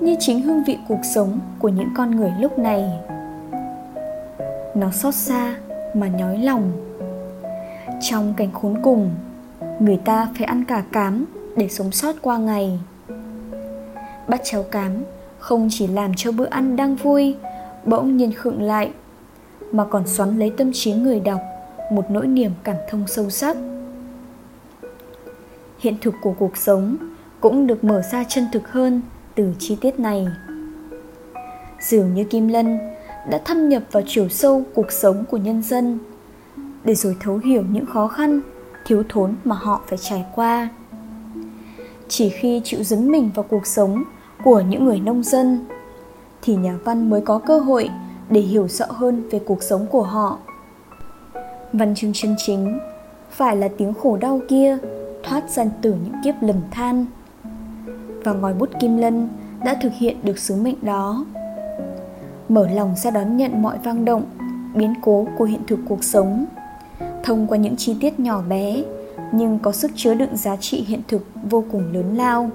như 0.00 0.16
chính 0.20 0.42
hương 0.42 0.64
vị 0.64 0.78
cuộc 0.88 1.00
sống 1.14 1.40
của 1.58 1.68
những 1.68 1.88
con 1.96 2.16
người 2.16 2.32
lúc 2.40 2.58
này. 2.58 2.84
Nó 4.74 4.90
xót 4.90 5.14
xa 5.14 5.56
mà 5.94 6.08
nhói 6.08 6.38
lòng. 6.38 6.72
Trong 8.00 8.34
cảnh 8.36 8.52
khốn 8.52 8.82
cùng, 8.82 9.10
người 9.80 10.00
ta 10.04 10.28
phải 10.38 10.44
ăn 10.44 10.64
cả 10.64 10.84
cám 10.92 11.24
để 11.56 11.68
sống 11.68 11.92
sót 11.92 12.14
qua 12.22 12.38
ngày 12.38 12.78
bát 14.28 14.40
cháo 14.44 14.62
cám 14.62 14.92
không 15.38 15.68
chỉ 15.70 15.86
làm 15.86 16.14
cho 16.16 16.32
bữa 16.32 16.48
ăn 16.50 16.76
đang 16.76 16.96
vui 16.96 17.36
bỗng 17.84 18.16
nhiên 18.16 18.32
khựng 18.32 18.62
lại 18.62 18.92
mà 19.72 19.84
còn 19.84 20.06
xoắn 20.06 20.38
lấy 20.38 20.52
tâm 20.56 20.70
trí 20.74 20.92
người 20.92 21.20
đọc 21.20 21.40
một 21.92 22.10
nỗi 22.10 22.26
niềm 22.26 22.52
cảm 22.64 22.76
thông 22.90 23.06
sâu 23.06 23.30
sắc 23.30 23.56
hiện 25.78 25.96
thực 26.00 26.14
của 26.22 26.34
cuộc 26.38 26.56
sống 26.56 26.96
cũng 27.40 27.66
được 27.66 27.84
mở 27.84 28.02
ra 28.12 28.24
chân 28.28 28.46
thực 28.52 28.68
hơn 28.68 29.02
từ 29.34 29.52
chi 29.58 29.76
tiết 29.80 30.00
này. 30.00 30.26
Dường 31.80 32.14
như 32.14 32.24
kim 32.24 32.48
lân 32.48 32.78
đã 33.30 33.38
thâm 33.44 33.68
nhập 33.68 33.82
vào 33.92 34.02
chiều 34.06 34.28
sâu 34.28 34.62
cuộc 34.74 34.92
sống 34.92 35.24
của 35.30 35.36
nhân 35.36 35.62
dân, 35.62 35.98
để 36.84 36.94
rồi 36.94 37.16
thấu 37.20 37.36
hiểu 37.36 37.62
những 37.70 37.86
khó 37.86 38.08
khăn, 38.08 38.40
thiếu 38.86 39.02
thốn 39.08 39.34
mà 39.44 39.56
họ 39.56 39.80
phải 39.86 39.98
trải 39.98 40.24
qua. 40.34 40.68
Chỉ 42.08 42.28
khi 42.28 42.60
chịu 42.64 42.84
dấn 42.84 43.12
mình 43.12 43.30
vào 43.34 43.42
cuộc 43.48 43.66
sống 43.66 44.04
của 44.44 44.60
những 44.60 44.84
người 44.84 45.00
nông 45.00 45.22
dân, 45.22 45.66
thì 46.42 46.56
nhà 46.56 46.78
văn 46.84 47.10
mới 47.10 47.20
có 47.20 47.38
cơ 47.38 47.58
hội 47.58 47.90
để 48.30 48.40
hiểu 48.40 48.68
rõ 48.68 48.86
hơn 48.88 49.28
về 49.30 49.38
cuộc 49.38 49.62
sống 49.62 49.86
của 49.86 50.02
họ. 50.02 50.38
Văn 51.72 51.94
chương 51.94 52.12
chân 52.14 52.34
chính 52.38 52.78
phải 53.30 53.56
là 53.56 53.68
tiếng 53.68 53.94
khổ 53.94 54.16
đau 54.16 54.40
kia 54.48 54.78
thoát 55.22 55.50
ra 55.50 55.64
từ 55.82 55.90
những 55.90 56.14
kiếp 56.24 56.34
lầm 56.40 56.56
than 56.70 57.06
và 58.28 58.34
ngòi 58.34 58.54
bút 58.54 58.70
kim 58.80 58.96
lân 58.96 59.28
đã 59.64 59.76
thực 59.82 59.92
hiện 59.92 60.16
được 60.22 60.38
sứ 60.38 60.54
mệnh 60.54 60.74
đó 60.82 61.26
mở 62.48 62.68
lòng 62.68 62.94
ra 62.96 63.10
đón 63.10 63.36
nhận 63.36 63.62
mọi 63.62 63.78
vang 63.84 64.04
động, 64.04 64.24
biến 64.74 64.94
cố 65.02 65.26
của 65.38 65.44
hiện 65.44 65.60
thực 65.66 65.78
cuộc 65.88 66.04
sống 66.04 66.46
thông 67.22 67.46
qua 67.46 67.58
những 67.58 67.76
chi 67.76 67.96
tiết 68.00 68.20
nhỏ 68.20 68.42
bé, 68.48 68.82
nhưng 69.32 69.58
có 69.58 69.72
sức 69.72 69.90
chứa 69.94 70.14
đựng 70.14 70.36
giá 70.36 70.56
trị 70.56 70.84
hiện 70.88 71.00
thực 71.08 71.26
vô 71.50 71.64
cùng 71.72 71.92
lớn 71.92 72.16
lao 72.16 72.50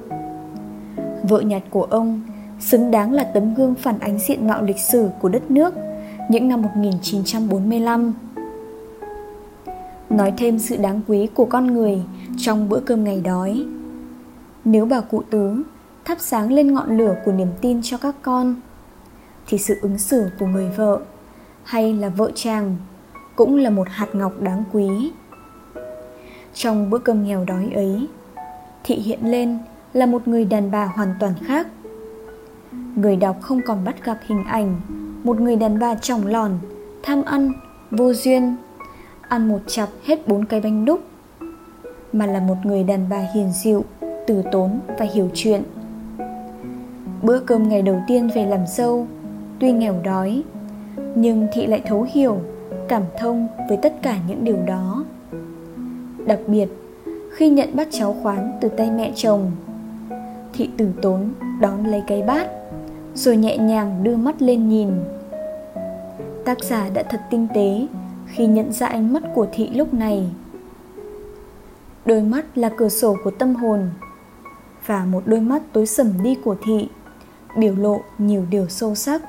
vợ 1.23 1.41
nhặt 1.41 1.63
của 1.69 1.83
ông 1.83 2.21
xứng 2.59 2.91
đáng 2.91 3.13
là 3.13 3.23
tấm 3.23 3.53
gương 3.53 3.75
phản 3.75 3.99
ánh 3.99 4.19
diện 4.19 4.47
mạo 4.47 4.63
lịch 4.63 4.79
sử 4.79 5.09
của 5.21 5.29
đất 5.29 5.51
nước, 5.51 5.73
những 6.29 6.47
năm 6.47 6.61
1945. 6.61 8.13
Nói 10.09 10.33
thêm 10.37 10.59
sự 10.59 10.77
đáng 10.77 11.01
quý 11.07 11.27
của 11.33 11.45
con 11.45 11.67
người 11.67 12.01
trong 12.37 12.69
bữa 12.69 12.79
cơm 12.79 13.03
ngày 13.03 13.21
đói. 13.21 13.65
Nếu 14.65 14.85
bà 14.85 15.01
cụ 15.01 15.23
tứ 15.29 15.63
thắp 16.05 16.17
sáng 16.19 16.51
lên 16.51 16.73
ngọn 16.73 16.97
lửa 16.97 17.15
của 17.25 17.31
niềm 17.31 17.49
tin 17.61 17.81
cho 17.83 17.97
các 17.97 18.15
con, 18.21 18.55
thì 19.47 19.57
sự 19.57 19.75
ứng 19.81 19.97
xử 19.97 20.29
của 20.39 20.45
người 20.45 20.69
vợ 20.77 20.99
hay 21.63 21.93
là 21.93 22.09
vợ 22.09 22.31
chàng 22.35 22.75
cũng 23.35 23.57
là 23.57 23.69
một 23.69 23.87
hạt 23.89 24.07
ngọc 24.13 24.41
đáng 24.41 24.63
quý. 24.73 25.11
Trong 26.53 26.89
bữa 26.89 26.99
cơm 26.99 27.23
nghèo 27.23 27.45
đói 27.45 27.71
ấy, 27.75 28.07
thị 28.83 28.95
hiện 28.95 29.19
lên 29.31 29.59
là 29.93 30.05
một 30.05 30.27
người 30.27 30.45
đàn 30.45 30.71
bà 30.71 30.85
hoàn 30.85 31.13
toàn 31.19 31.33
khác 31.45 31.67
người 32.95 33.15
đọc 33.15 33.37
không 33.41 33.61
còn 33.61 33.83
bắt 33.83 34.05
gặp 34.05 34.17
hình 34.27 34.43
ảnh 34.43 34.81
một 35.23 35.39
người 35.39 35.55
đàn 35.55 35.79
bà 35.79 35.95
trọng 35.95 36.27
lòn 36.27 36.59
tham 37.03 37.23
ăn 37.25 37.51
vô 37.91 38.13
duyên 38.13 38.55
ăn 39.21 39.47
một 39.47 39.59
chặp 39.67 39.89
hết 40.03 40.27
bốn 40.27 40.45
cái 40.45 40.61
bánh 40.61 40.85
đúc 40.85 40.99
mà 42.13 42.25
là 42.25 42.39
một 42.39 42.55
người 42.63 42.83
đàn 42.83 43.09
bà 43.09 43.19
hiền 43.35 43.51
dịu 43.63 43.85
từ 44.27 44.43
tốn 44.51 44.79
và 44.99 45.05
hiểu 45.13 45.29
chuyện. 45.33 45.63
Bữa 47.21 47.39
cơm 47.39 47.69
ngày 47.69 47.81
đầu 47.81 48.01
tiên 48.07 48.29
về 48.35 48.45
làm 48.45 48.59
dâu, 48.67 49.07
tuy 49.59 49.71
nghèo 49.71 49.95
đói, 50.03 50.43
nhưng 51.15 51.47
thị 51.53 51.67
lại 51.67 51.81
thấu 51.85 52.07
hiểu, 52.11 52.37
cảm 52.87 53.03
thông 53.19 53.47
với 53.69 53.77
tất 53.77 53.93
cả 54.01 54.17
những 54.27 54.43
điều 54.43 54.57
đó. 54.67 55.05
Đặc 56.25 56.39
biệt, 56.47 56.67
khi 57.31 57.49
nhận 57.49 57.69
bát 57.73 57.87
cháo 57.91 58.15
khoán 58.23 58.51
từ 58.61 58.69
tay 58.69 58.91
mẹ 58.91 59.11
chồng, 59.15 59.51
Thị 60.53 60.69
tử 60.77 60.87
tốn 61.01 61.29
đón 61.61 61.85
lấy 61.85 62.03
cái 62.07 62.21
bát, 62.21 62.47
Rồi 63.15 63.37
nhẹ 63.37 63.57
nhàng 63.57 64.03
đưa 64.03 64.15
mắt 64.15 64.41
lên 64.41 64.69
nhìn. 64.69 64.89
Tác 66.45 66.63
giả 66.63 66.89
đã 66.93 67.03
thật 67.03 67.21
tinh 67.29 67.47
tế 67.55 67.87
Khi 68.27 68.47
nhận 68.47 68.71
ra 68.71 68.87
ánh 68.87 69.13
mắt 69.13 69.23
của 69.33 69.47
thị 69.51 69.69
lúc 69.69 69.93
này. 69.93 70.23
Đôi 72.05 72.21
mắt 72.21 72.57
là 72.57 72.69
cửa 72.77 72.89
sổ 72.89 73.15
của 73.23 73.31
tâm 73.31 73.55
hồn 73.55 73.89
và 74.85 75.05
một 75.05 75.23
đôi 75.25 75.39
mắt 75.39 75.61
tối 75.73 75.85
sầm 75.85 76.23
đi 76.23 76.35
của 76.43 76.55
thị, 76.65 76.87
Biểu 77.55 77.75
lộ 77.75 78.01
nhiều 78.17 78.45
điều 78.49 78.69
sâu 78.69 78.95
sắc. 78.95 79.21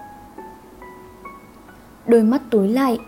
Đôi 2.06 2.22
mắt 2.22 2.42
tối 2.50 2.68
lại, 2.68 2.98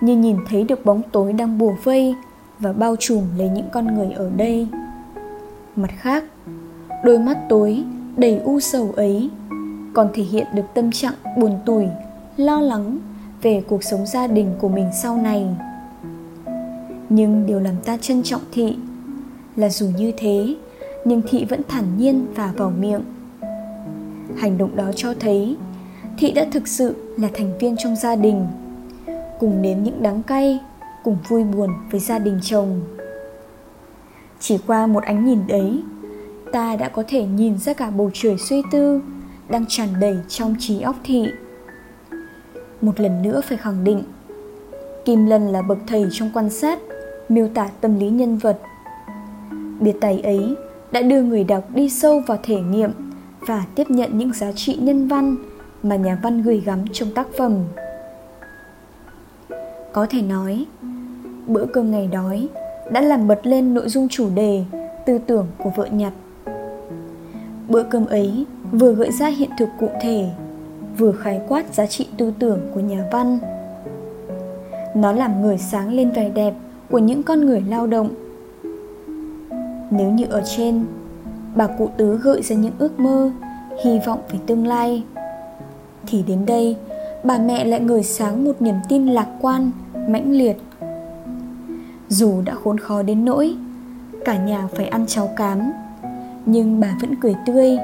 như 0.00 0.16
nhìn 0.16 0.36
thấy 0.48 0.64
được 0.64 0.84
bóng 0.84 1.02
tối 1.12 1.32
đang 1.32 1.58
bùa 1.58 1.74
vây 1.84 2.14
và 2.58 2.72
bao 2.72 2.96
trùm 2.96 3.22
lấy 3.38 3.48
những 3.48 3.68
con 3.72 3.94
người 3.94 4.10
ở 4.12 4.30
đây. 4.36 4.68
Mặt 5.76 5.90
khác, 5.98 6.24
đôi 7.04 7.18
mắt 7.18 7.38
tối 7.48 7.84
đầy 8.16 8.38
u 8.38 8.60
sầu 8.60 8.92
ấy 8.96 9.30
còn 9.94 10.08
thể 10.14 10.22
hiện 10.22 10.46
được 10.54 10.64
tâm 10.74 10.92
trạng 10.92 11.14
buồn 11.38 11.58
tủi, 11.66 11.86
lo 12.36 12.60
lắng 12.60 12.98
về 13.42 13.62
cuộc 13.68 13.84
sống 13.84 14.06
gia 14.06 14.26
đình 14.26 14.54
của 14.58 14.68
mình 14.68 14.90
sau 15.02 15.16
này. 15.16 15.46
Nhưng 17.08 17.46
điều 17.46 17.60
làm 17.60 17.74
ta 17.84 17.96
trân 17.96 18.22
trọng 18.22 18.40
thị 18.52 18.76
là 19.56 19.68
dù 19.68 19.86
như 19.98 20.12
thế 20.16 20.56
nhưng 21.06 21.22
thị 21.28 21.44
vẫn 21.44 21.60
thản 21.68 21.84
nhiên 21.98 22.26
và 22.34 22.52
vào 22.56 22.70
miệng. 22.70 23.02
Hành 24.36 24.58
động 24.58 24.76
đó 24.76 24.90
cho 24.96 25.14
thấy 25.20 25.56
thị 26.18 26.32
đã 26.32 26.46
thực 26.52 26.68
sự 26.68 26.94
là 27.18 27.28
thành 27.34 27.58
viên 27.58 27.76
trong 27.76 27.96
gia 27.96 28.16
đình. 28.16 28.46
Cùng 29.40 29.62
nếm 29.62 29.82
những 29.82 30.02
đắng 30.02 30.22
cay 30.22 30.60
cùng 31.04 31.16
vui 31.28 31.44
buồn 31.44 31.70
với 31.90 32.00
gia 32.00 32.18
đình 32.18 32.38
chồng. 32.42 32.80
Chỉ 34.40 34.58
qua 34.66 34.86
một 34.86 35.04
ánh 35.04 35.26
nhìn 35.26 35.46
đấy, 35.46 35.82
ta 36.52 36.76
đã 36.76 36.88
có 36.88 37.02
thể 37.08 37.24
nhìn 37.24 37.58
ra 37.58 37.72
cả 37.72 37.90
bầu 37.90 38.10
trời 38.14 38.36
suy 38.38 38.62
tư 38.70 39.00
đang 39.48 39.64
tràn 39.68 39.88
đầy 40.00 40.16
trong 40.28 40.54
trí 40.58 40.80
óc 40.80 40.96
thị. 41.04 41.26
Một 42.80 43.00
lần 43.00 43.22
nữa 43.22 43.40
phải 43.48 43.58
khẳng 43.58 43.84
định 43.84 44.02
kim 45.04 45.26
lân 45.26 45.48
là 45.48 45.62
bậc 45.62 45.78
thầy 45.86 46.08
trong 46.12 46.30
quan 46.34 46.50
sát 46.50 46.78
miêu 47.28 47.48
tả 47.54 47.68
tâm 47.80 47.98
lý 47.98 48.08
nhân 48.10 48.38
vật. 48.38 48.58
Biệt 49.80 49.96
tài 50.00 50.20
ấy 50.20 50.56
đã 50.92 51.02
đưa 51.02 51.22
người 51.22 51.44
đọc 51.44 51.64
đi 51.74 51.90
sâu 51.90 52.22
vào 52.26 52.38
thể 52.42 52.60
nghiệm 52.60 52.90
và 53.40 53.64
tiếp 53.74 53.90
nhận 53.90 54.18
những 54.18 54.32
giá 54.32 54.52
trị 54.52 54.74
nhân 54.80 55.08
văn 55.08 55.36
mà 55.82 55.96
nhà 55.96 56.18
văn 56.22 56.42
gửi 56.42 56.62
gắm 56.66 56.84
trong 56.92 57.10
tác 57.14 57.26
phẩm. 57.38 57.64
Có 59.92 60.06
thể 60.10 60.22
nói, 60.22 60.66
bữa 61.46 61.66
cơm 61.66 61.90
ngày 61.90 62.06
đói 62.12 62.48
đã 62.90 63.00
làm 63.00 63.28
bật 63.28 63.40
lên 63.42 63.74
nội 63.74 63.88
dung 63.88 64.08
chủ 64.08 64.30
đề 64.34 64.64
tư 65.06 65.18
tưởng 65.18 65.46
của 65.58 65.70
vợ 65.76 65.86
nhặt 65.86 66.12
bữa 67.68 67.82
cơm 67.82 68.06
ấy 68.06 68.46
vừa 68.72 68.92
gợi 68.92 69.12
ra 69.12 69.26
hiện 69.26 69.50
thực 69.58 69.68
cụ 69.80 69.88
thể, 70.00 70.24
vừa 70.98 71.12
khái 71.12 71.40
quát 71.48 71.74
giá 71.74 71.86
trị 71.86 72.06
tư 72.18 72.32
tưởng 72.38 72.60
của 72.74 72.80
nhà 72.80 73.04
văn. 73.12 73.38
Nó 74.94 75.12
làm 75.12 75.42
người 75.42 75.58
sáng 75.58 75.92
lên 75.92 76.10
vẻ 76.10 76.28
đẹp 76.28 76.54
của 76.90 76.98
những 76.98 77.22
con 77.22 77.46
người 77.46 77.64
lao 77.68 77.86
động 77.86 78.08
nếu 79.90 80.10
như 80.10 80.24
ở 80.24 80.42
trên. 80.56 80.84
Bà 81.54 81.66
cụ 81.66 81.90
tứ 81.96 82.18
gợi 82.18 82.42
ra 82.42 82.56
những 82.56 82.74
ước 82.78 83.00
mơ, 83.00 83.30
hy 83.84 83.98
vọng 84.06 84.20
về 84.30 84.38
tương 84.46 84.66
lai. 84.66 85.04
Thì 86.06 86.22
đến 86.22 86.46
đây, 86.46 86.76
bà 87.24 87.38
mẹ 87.38 87.64
lại 87.64 87.80
ngời 87.80 88.02
sáng 88.02 88.44
một 88.44 88.52
niềm 88.60 88.74
tin 88.88 89.06
lạc 89.06 89.26
quan, 89.40 89.70
mãnh 90.08 90.32
liệt. 90.32 90.56
Dù 92.08 92.42
đã 92.44 92.54
khốn 92.64 92.78
khó 92.78 93.02
đến 93.02 93.24
nỗi, 93.24 93.56
cả 94.24 94.44
nhà 94.44 94.68
phải 94.74 94.86
ăn 94.86 95.06
cháo 95.06 95.28
cám, 95.36 95.72
nhưng 96.46 96.80
bà 96.80 96.96
vẫn 97.00 97.14
cười 97.20 97.34
tươi. 97.46 97.78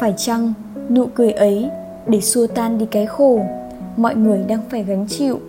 Phải 0.00 0.14
chăng 0.16 0.52
nụ 0.88 1.06
cười 1.14 1.30
ấy 1.30 1.70
để 2.06 2.20
xua 2.20 2.46
tan 2.46 2.78
đi 2.78 2.86
cái 2.86 3.06
khổ 3.06 3.40
mọi 3.96 4.16
người 4.16 4.44
đang 4.48 4.60
phải 4.70 4.84
gánh 4.84 5.06
chịu? 5.08 5.40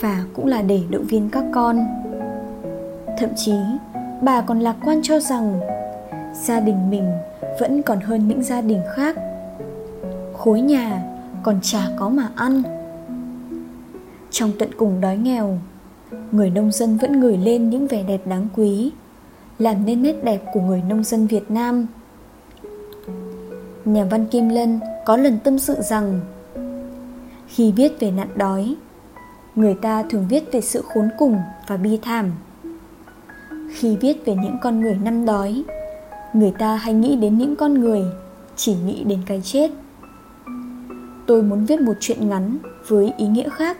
Và 0.00 0.24
cũng 0.34 0.46
là 0.46 0.62
để 0.62 0.80
động 0.90 1.04
viên 1.08 1.30
các 1.30 1.44
con 1.52 1.86
thậm 3.18 3.30
chí, 3.36 3.54
bà 4.22 4.40
còn 4.40 4.60
lạc 4.60 4.76
quan 4.84 5.00
cho 5.02 5.20
rằng 5.20 5.60
gia 6.44 6.60
đình 6.60 6.90
mình 6.90 7.10
vẫn 7.60 7.82
còn 7.82 8.00
hơn 8.00 8.28
những 8.28 8.42
gia 8.42 8.60
đình 8.60 8.80
khác. 8.94 9.16
Khối 10.36 10.60
nhà 10.60 11.02
còn 11.42 11.58
chả 11.62 11.88
có 11.96 12.08
mà 12.08 12.28
ăn. 12.36 12.62
Trong 14.30 14.52
tận 14.58 14.70
cùng 14.76 15.00
đói 15.00 15.16
nghèo, 15.16 15.58
người 16.32 16.50
nông 16.50 16.72
dân 16.72 16.96
vẫn 16.96 17.20
gửi 17.20 17.36
lên 17.36 17.70
những 17.70 17.86
vẻ 17.86 18.02
đẹp 18.02 18.20
đáng 18.26 18.48
quý, 18.56 18.92
làm 19.58 19.86
nên 19.86 20.02
nét 20.02 20.24
đẹp 20.24 20.42
của 20.52 20.60
người 20.60 20.82
nông 20.88 21.04
dân 21.04 21.26
việt 21.26 21.50
nam. 21.50 21.86
Nhà 23.84 24.04
văn 24.04 24.26
kim 24.26 24.48
lân 24.48 24.80
có 25.04 25.16
lần 25.16 25.38
tâm 25.44 25.58
sự 25.58 25.76
rằng, 25.80 26.20
khi 27.46 27.72
viết 27.72 28.00
về 28.00 28.10
nạn 28.10 28.28
đói, 28.36 28.74
người 29.54 29.74
ta 29.74 30.02
thường 30.10 30.26
viết 30.28 30.52
về 30.52 30.60
sự 30.60 30.82
khốn 30.94 31.08
cùng 31.18 31.38
và 31.66 31.76
bi 31.76 31.98
thảm 32.02 32.32
khi 33.70 33.96
viết 33.96 34.24
về 34.24 34.34
những 34.34 34.56
con 34.62 34.80
người 34.80 34.96
năm 35.04 35.26
đói. 35.26 35.64
Người 36.32 36.52
ta 36.58 36.76
hay 36.76 36.94
nghĩ 36.94 37.16
đến 37.16 37.38
những 37.38 37.56
con 37.56 37.74
người, 37.74 38.02
chỉ 38.56 38.76
nghĩ 38.86 39.04
đến 39.04 39.20
cái 39.26 39.40
chết. 39.44 39.70
Tôi 41.26 41.42
muốn 41.42 41.64
viết 41.64 41.80
một 41.80 41.92
chuyện 42.00 42.28
ngắn 42.28 42.58
với 42.88 43.12
ý 43.16 43.26
nghĩa 43.26 43.48
khác. 43.48 43.76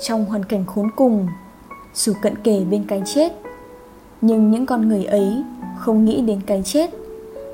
Trong 0.00 0.24
hoàn 0.24 0.44
cảnh 0.44 0.64
khốn 0.66 0.90
cùng 0.96 1.28
dù 1.94 2.12
cận 2.22 2.34
kề 2.36 2.64
bên 2.64 2.84
cái 2.88 3.02
chết, 3.06 3.32
nhưng 4.20 4.50
những 4.50 4.66
con 4.66 4.88
người 4.88 5.04
ấy 5.04 5.42
không 5.78 6.04
nghĩ 6.04 6.20
đến 6.20 6.40
cái 6.46 6.62
chết, 6.64 6.90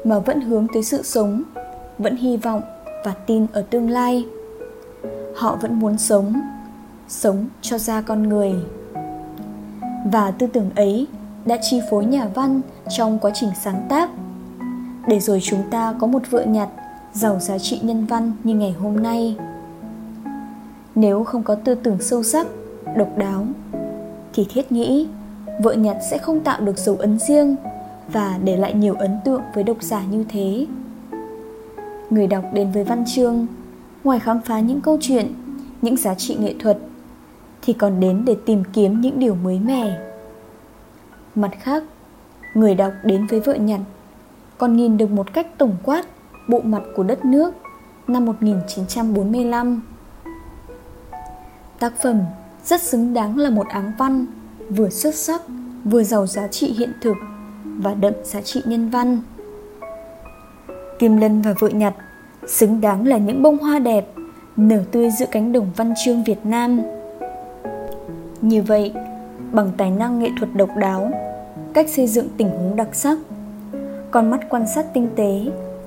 mà 0.04 0.18
vẫn 0.18 0.40
hướng 0.40 0.66
tới 0.74 0.82
sự 0.82 1.02
sống, 1.02 1.42
vẫn 1.98 2.16
hy 2.16 2.36
vọng 2.36 2.60
và 3.04 3.14
tin 3.26 3.46
ở 3.52 3.62
tương 3.62 3.90
lai. 3.90 4.26
Họ 5.36 5.58
vẫn 5.62 5.78
muốn 5.78 5.98
sống 5.98 6.40
sống 7.08 7.46
cho 7.62 7.78
ra 7.78 8.00
con 8.00 8.28
người 8.28 8.52
và 10.04 10.30
tư 10.30 10.46
tưởng 10.46 10.70
ấy 10.76 11.06
đã 11.44 11.56
chi 11.62 11.80
phối 11.90 12.04
nhà 12.04 12.28
văn 12.34 12.60
trong 12.96 13.18
quá 13.18 13.30
trình 13.34 13.50
sáng 13.62 13.86
tác. 13.88 14.10
Để 15.08 15.20
rồi 15.20 15.40
chúng 15.42 15.62
ta 15.70 15.94
có 15.98 16.06
một 16.06 16.22
vựa 16.30 16.44
nhặt 16.44 16.68
giàu 17.12 17.38
giá 17.40 17.58
trị 17.58 17.80
nhân 17.82 18.06
văn 18.06 18.32
như 18.44 18.54
ngày 18.54 18.72
hôm 18.72 19.02
nay. 19.02 19.36
Nếu 20.94 21.24
không 21.24 21.42
có 21.42 21.54
tư 21.54 21.74
tưởng 21.74 21.98
sâu 22.00 22.22
sắc, 22.22 22.46
độc 22.96 23.08
đáo, 23.18 23.46
thì 24.34 24.46
thiết 24.50 24.72
nghĩ 24.72 25.06
vợ 25.62 25.72
nhặt 25.72 25.96
sẽ 26.10 26.18
không 26.18 26.40
tạo 26.40 26.60
được 26.60 26.78
dấu 26.78 26.96
ấn 26.96 27.18
riêng 27.18 27.56
và 28.12 28.38
để 28.44 28.56
lại 28.56 28.74
nhiều 28.74 28.94
ấn 28.94 29.18
tượng 29.24 29.42
với 29.54 29.64
độc 29.64 29.82
giả 29.82 30.02
như 30.10 30.24
thế. 30.28 30.66
Người 32.10 32.26
đọc 32.26 32.44
đến 32.52 32.72
với 32.72 32.84
văn 32.84 33.04
chương, 33.14 33.46
ngoài 34.04 34.20
khám 34.20 34.40
phá 34.40 34.60
những 34.60 34.80
câu 34.80 34.98
chuyện, 35.00 35.34
những 35.82 35.96
giá 35.96 36.14
trị 36.14 36.36
nghệ 36.40 36.54
thuật 36.58 36.78
thì 37.64 37.72
còn 37.72 38.00
đến 38.00 38.24
để 38.24 38.36
tìm 38.46 38.62
kiếm 38.72 39.00
những 39.00 39.18
điều 39.18 39.34
mới 39.34 39.58
mẻ 39.58 40.00
mặt 41.34 41.50
khác 41.60 41.82
người 42.54 42.74
đọc 42.74 42.92
đến 43.04 43.26
với 43.26 43.40
vợ 43.40 43.54
nhặt 43.54 43.80
còn 44.58 44.76
nhìn 44.76 44.96
được 44.96 45.10
một 45.10 45.32
cách 45.32 45.58
tổng 45.58 45.76
quát 45.82 46.06
bộ 46.48 46.60
mặt 46.60 46.82
của 46.96 47.02
đất 47.02 47.24
nước 47.24 47.54
năm 48.08 48.24
1945. 48.24 49.82
Tác 51.78 51.92
phẩm 52.02 52.20
rất 52.64 52.82
xứng 52.82 53.14
đáng 53.14 53.38
là 53.38 53.50
một 53.50 53.68
áng 53.68 53.92
văn 53.98 54.26
vừa 54.70 54.88
xuất 54.88 55.14
sắc, 55.14 55.42
vừa 55.84 56.02
giàu 56.02 56.26
giá 56.26 56.48
trị 56.48 56.74
hiện 56.78 56.92
thực 57.00 57.16
và 57.64 57.94
đậm 57.94 58.12
giá 58.24 58.42
trị 58.42 58.62
nhân 58.64 58.90
văn. 58.90 59.20
Kim 60.98 61.16
Lân 61.16 61.42
và 61.42 61.54
vợ 61.58 61.68
nhặt 61.68 61.94
xứng 62.46 62.80
đáng 62.80 63.06
là 63.06 63.18
những 63.18 63.42
bông 63.42 63.58
hoa 63.58 63.78
đẹp 63.78 64.06
nở 64.56 64.82
tươi 64.90 65.10
giữa 65.10 65.26
cánh 65.30 65.52
đồng 65.52 65.70
văn 65.76 65.94
chương 66.04 66.24
Việt 66.24 66.46
Nam. 66.46 66.80
Như 68.44 68.62
vậy, 68.62 68.92
bằng 69.52 69.70
tài 69.76 69.90
năng 69.90 70.18
nghệ 70.18 70.30
thuật 70.38 70.54
độc 70.54 70.68
đáo, 70.76 71.10
cách 71.74 71.88
xây 71.88 72.06
dựng 72.06 72.28
tình 72.36 72.50
huống 72.50 72.76
đặc 72.76 72.88
sắc, 72.92 73.18
con 74.10 74.30
mắt 74.30 74.40
quan 74.50 74.66
sát 74.66 74.94
tinh 74.94 75.08
tế 75.16 75.40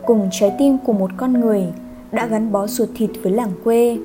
cùng 0.06 0.30
trái 0.32 0.56
tim 0.58 0.78
của 0.86 0.94
một 0.94 1.12
con 1.18 1.34
người 1.34 1.66
đã 2.12 2.26
gắn 2.26 2.52
bó 2.52 2.68
ruột 2.68 2.90
thịt 2.96 3.10
với 3.24 3.32
làng 3.32 3.52
quê. 3.64 3.98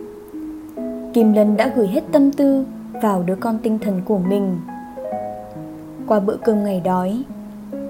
Kim 1.12 1.32
Lân 1.32 1.56
đã 1.56 1.72
gửi 1.76 1.86
hết 1.86 2.04
tâm 2.12 2.32
tư 2.32 2.64
vào 3.02 3.22
đứa 3.22 3.36
con 3.40 3.58
tinh 3.62 3.78
thần 3.78 4.00
của 4.04 4.18
mình. 4.18 4.60
Qua 6.06 6.20
bữa 6.20 6.36
cơm 6.36 6.64
ngày 6.64 6.80
đói, 6.84 7.22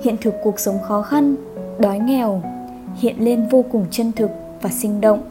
hiện 0.02 0.16
thực 0.20 0.34
cuộc 0.42 0.60
sống 0.60 0.78
khó 0.82 1.02
khăn, 1.02 1.34
đói 1.78 1.98
nghèo 1.98 2.42
hiện 2.94 3.16
lên 3.18 3.48
vô 3.50 3.64
cùng 3.72 3.86
chân 3.90 4.12
thực 4.12 4.30
và 4.60 4.70
sinh 4.70 5.00
động. 5.00 5.22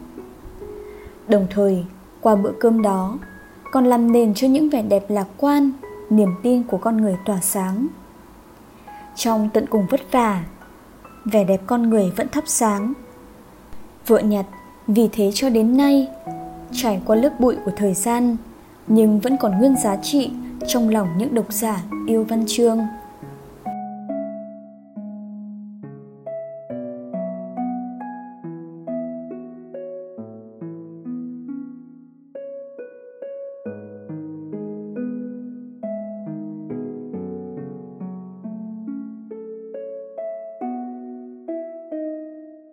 Đồng 1.28 1.46
thời, 1.50 1.84
qua 2.20 2.34
bữa 2.34 2.52
cơm 2.60 2.82
đó, 2.82 3.18
còn 3.72 3.84
làm 3.84 4.12
nền 4.12 4.34
cho 4.34 4.46
những 4.46 4.68
vẻ 4.68 4.82
đẹp 4.82 5.04
lạc 5.08 5.26
quan, 5.36 5.72
niềm 6.10 6.28
tin 6.42 6.62
của 6.62 6.76
con 6.76 6.96
người 6.96 7.16
tỏa 7.24 7.40
sáng. 7.40 7.86
Trong 9.16 9.48
tận 9.52 9.66
cùng 9.66 9.86
vất 9.90 10.00
vả, 10.10 10.44
vẻ 11.24 11.44
đẹp 11.44 11.60
con 11.66 11.90
người 11.90 12.12
vẫn 12.16 12.28
thắp 12.28 12.44
sáng. 12.46 12.92
Vợ 14.06 14.18
nhặt 14.18 14.46
vì 14.86 15.08
thế 15.12 15.30
cho 15.34 15.50
đến 15.50 15.76
nay, 15.76 16.08
trải 16.72 17.02
qua 17.06 17.16
lớp 17.16 17.40
bụi 17.40 17.56
của 17.64 17.70
thời 17.76 17.94
gian, 17.94 18.36
nhưng 18.86 19.20
vẫn 19.20 19.36
còn 19.36 19.58
nguyên 19.58 19.76
giá 19.76 19.96
trị 19.96 20.30
trong 20.66 20.88
lòng 20.88 21.08
những 21.18 21.34
độc 21.34 21.52
giả 21.52 21.82
yêu 22.06 22.24
văn 22.24 22.44
chương. 22.46 22.78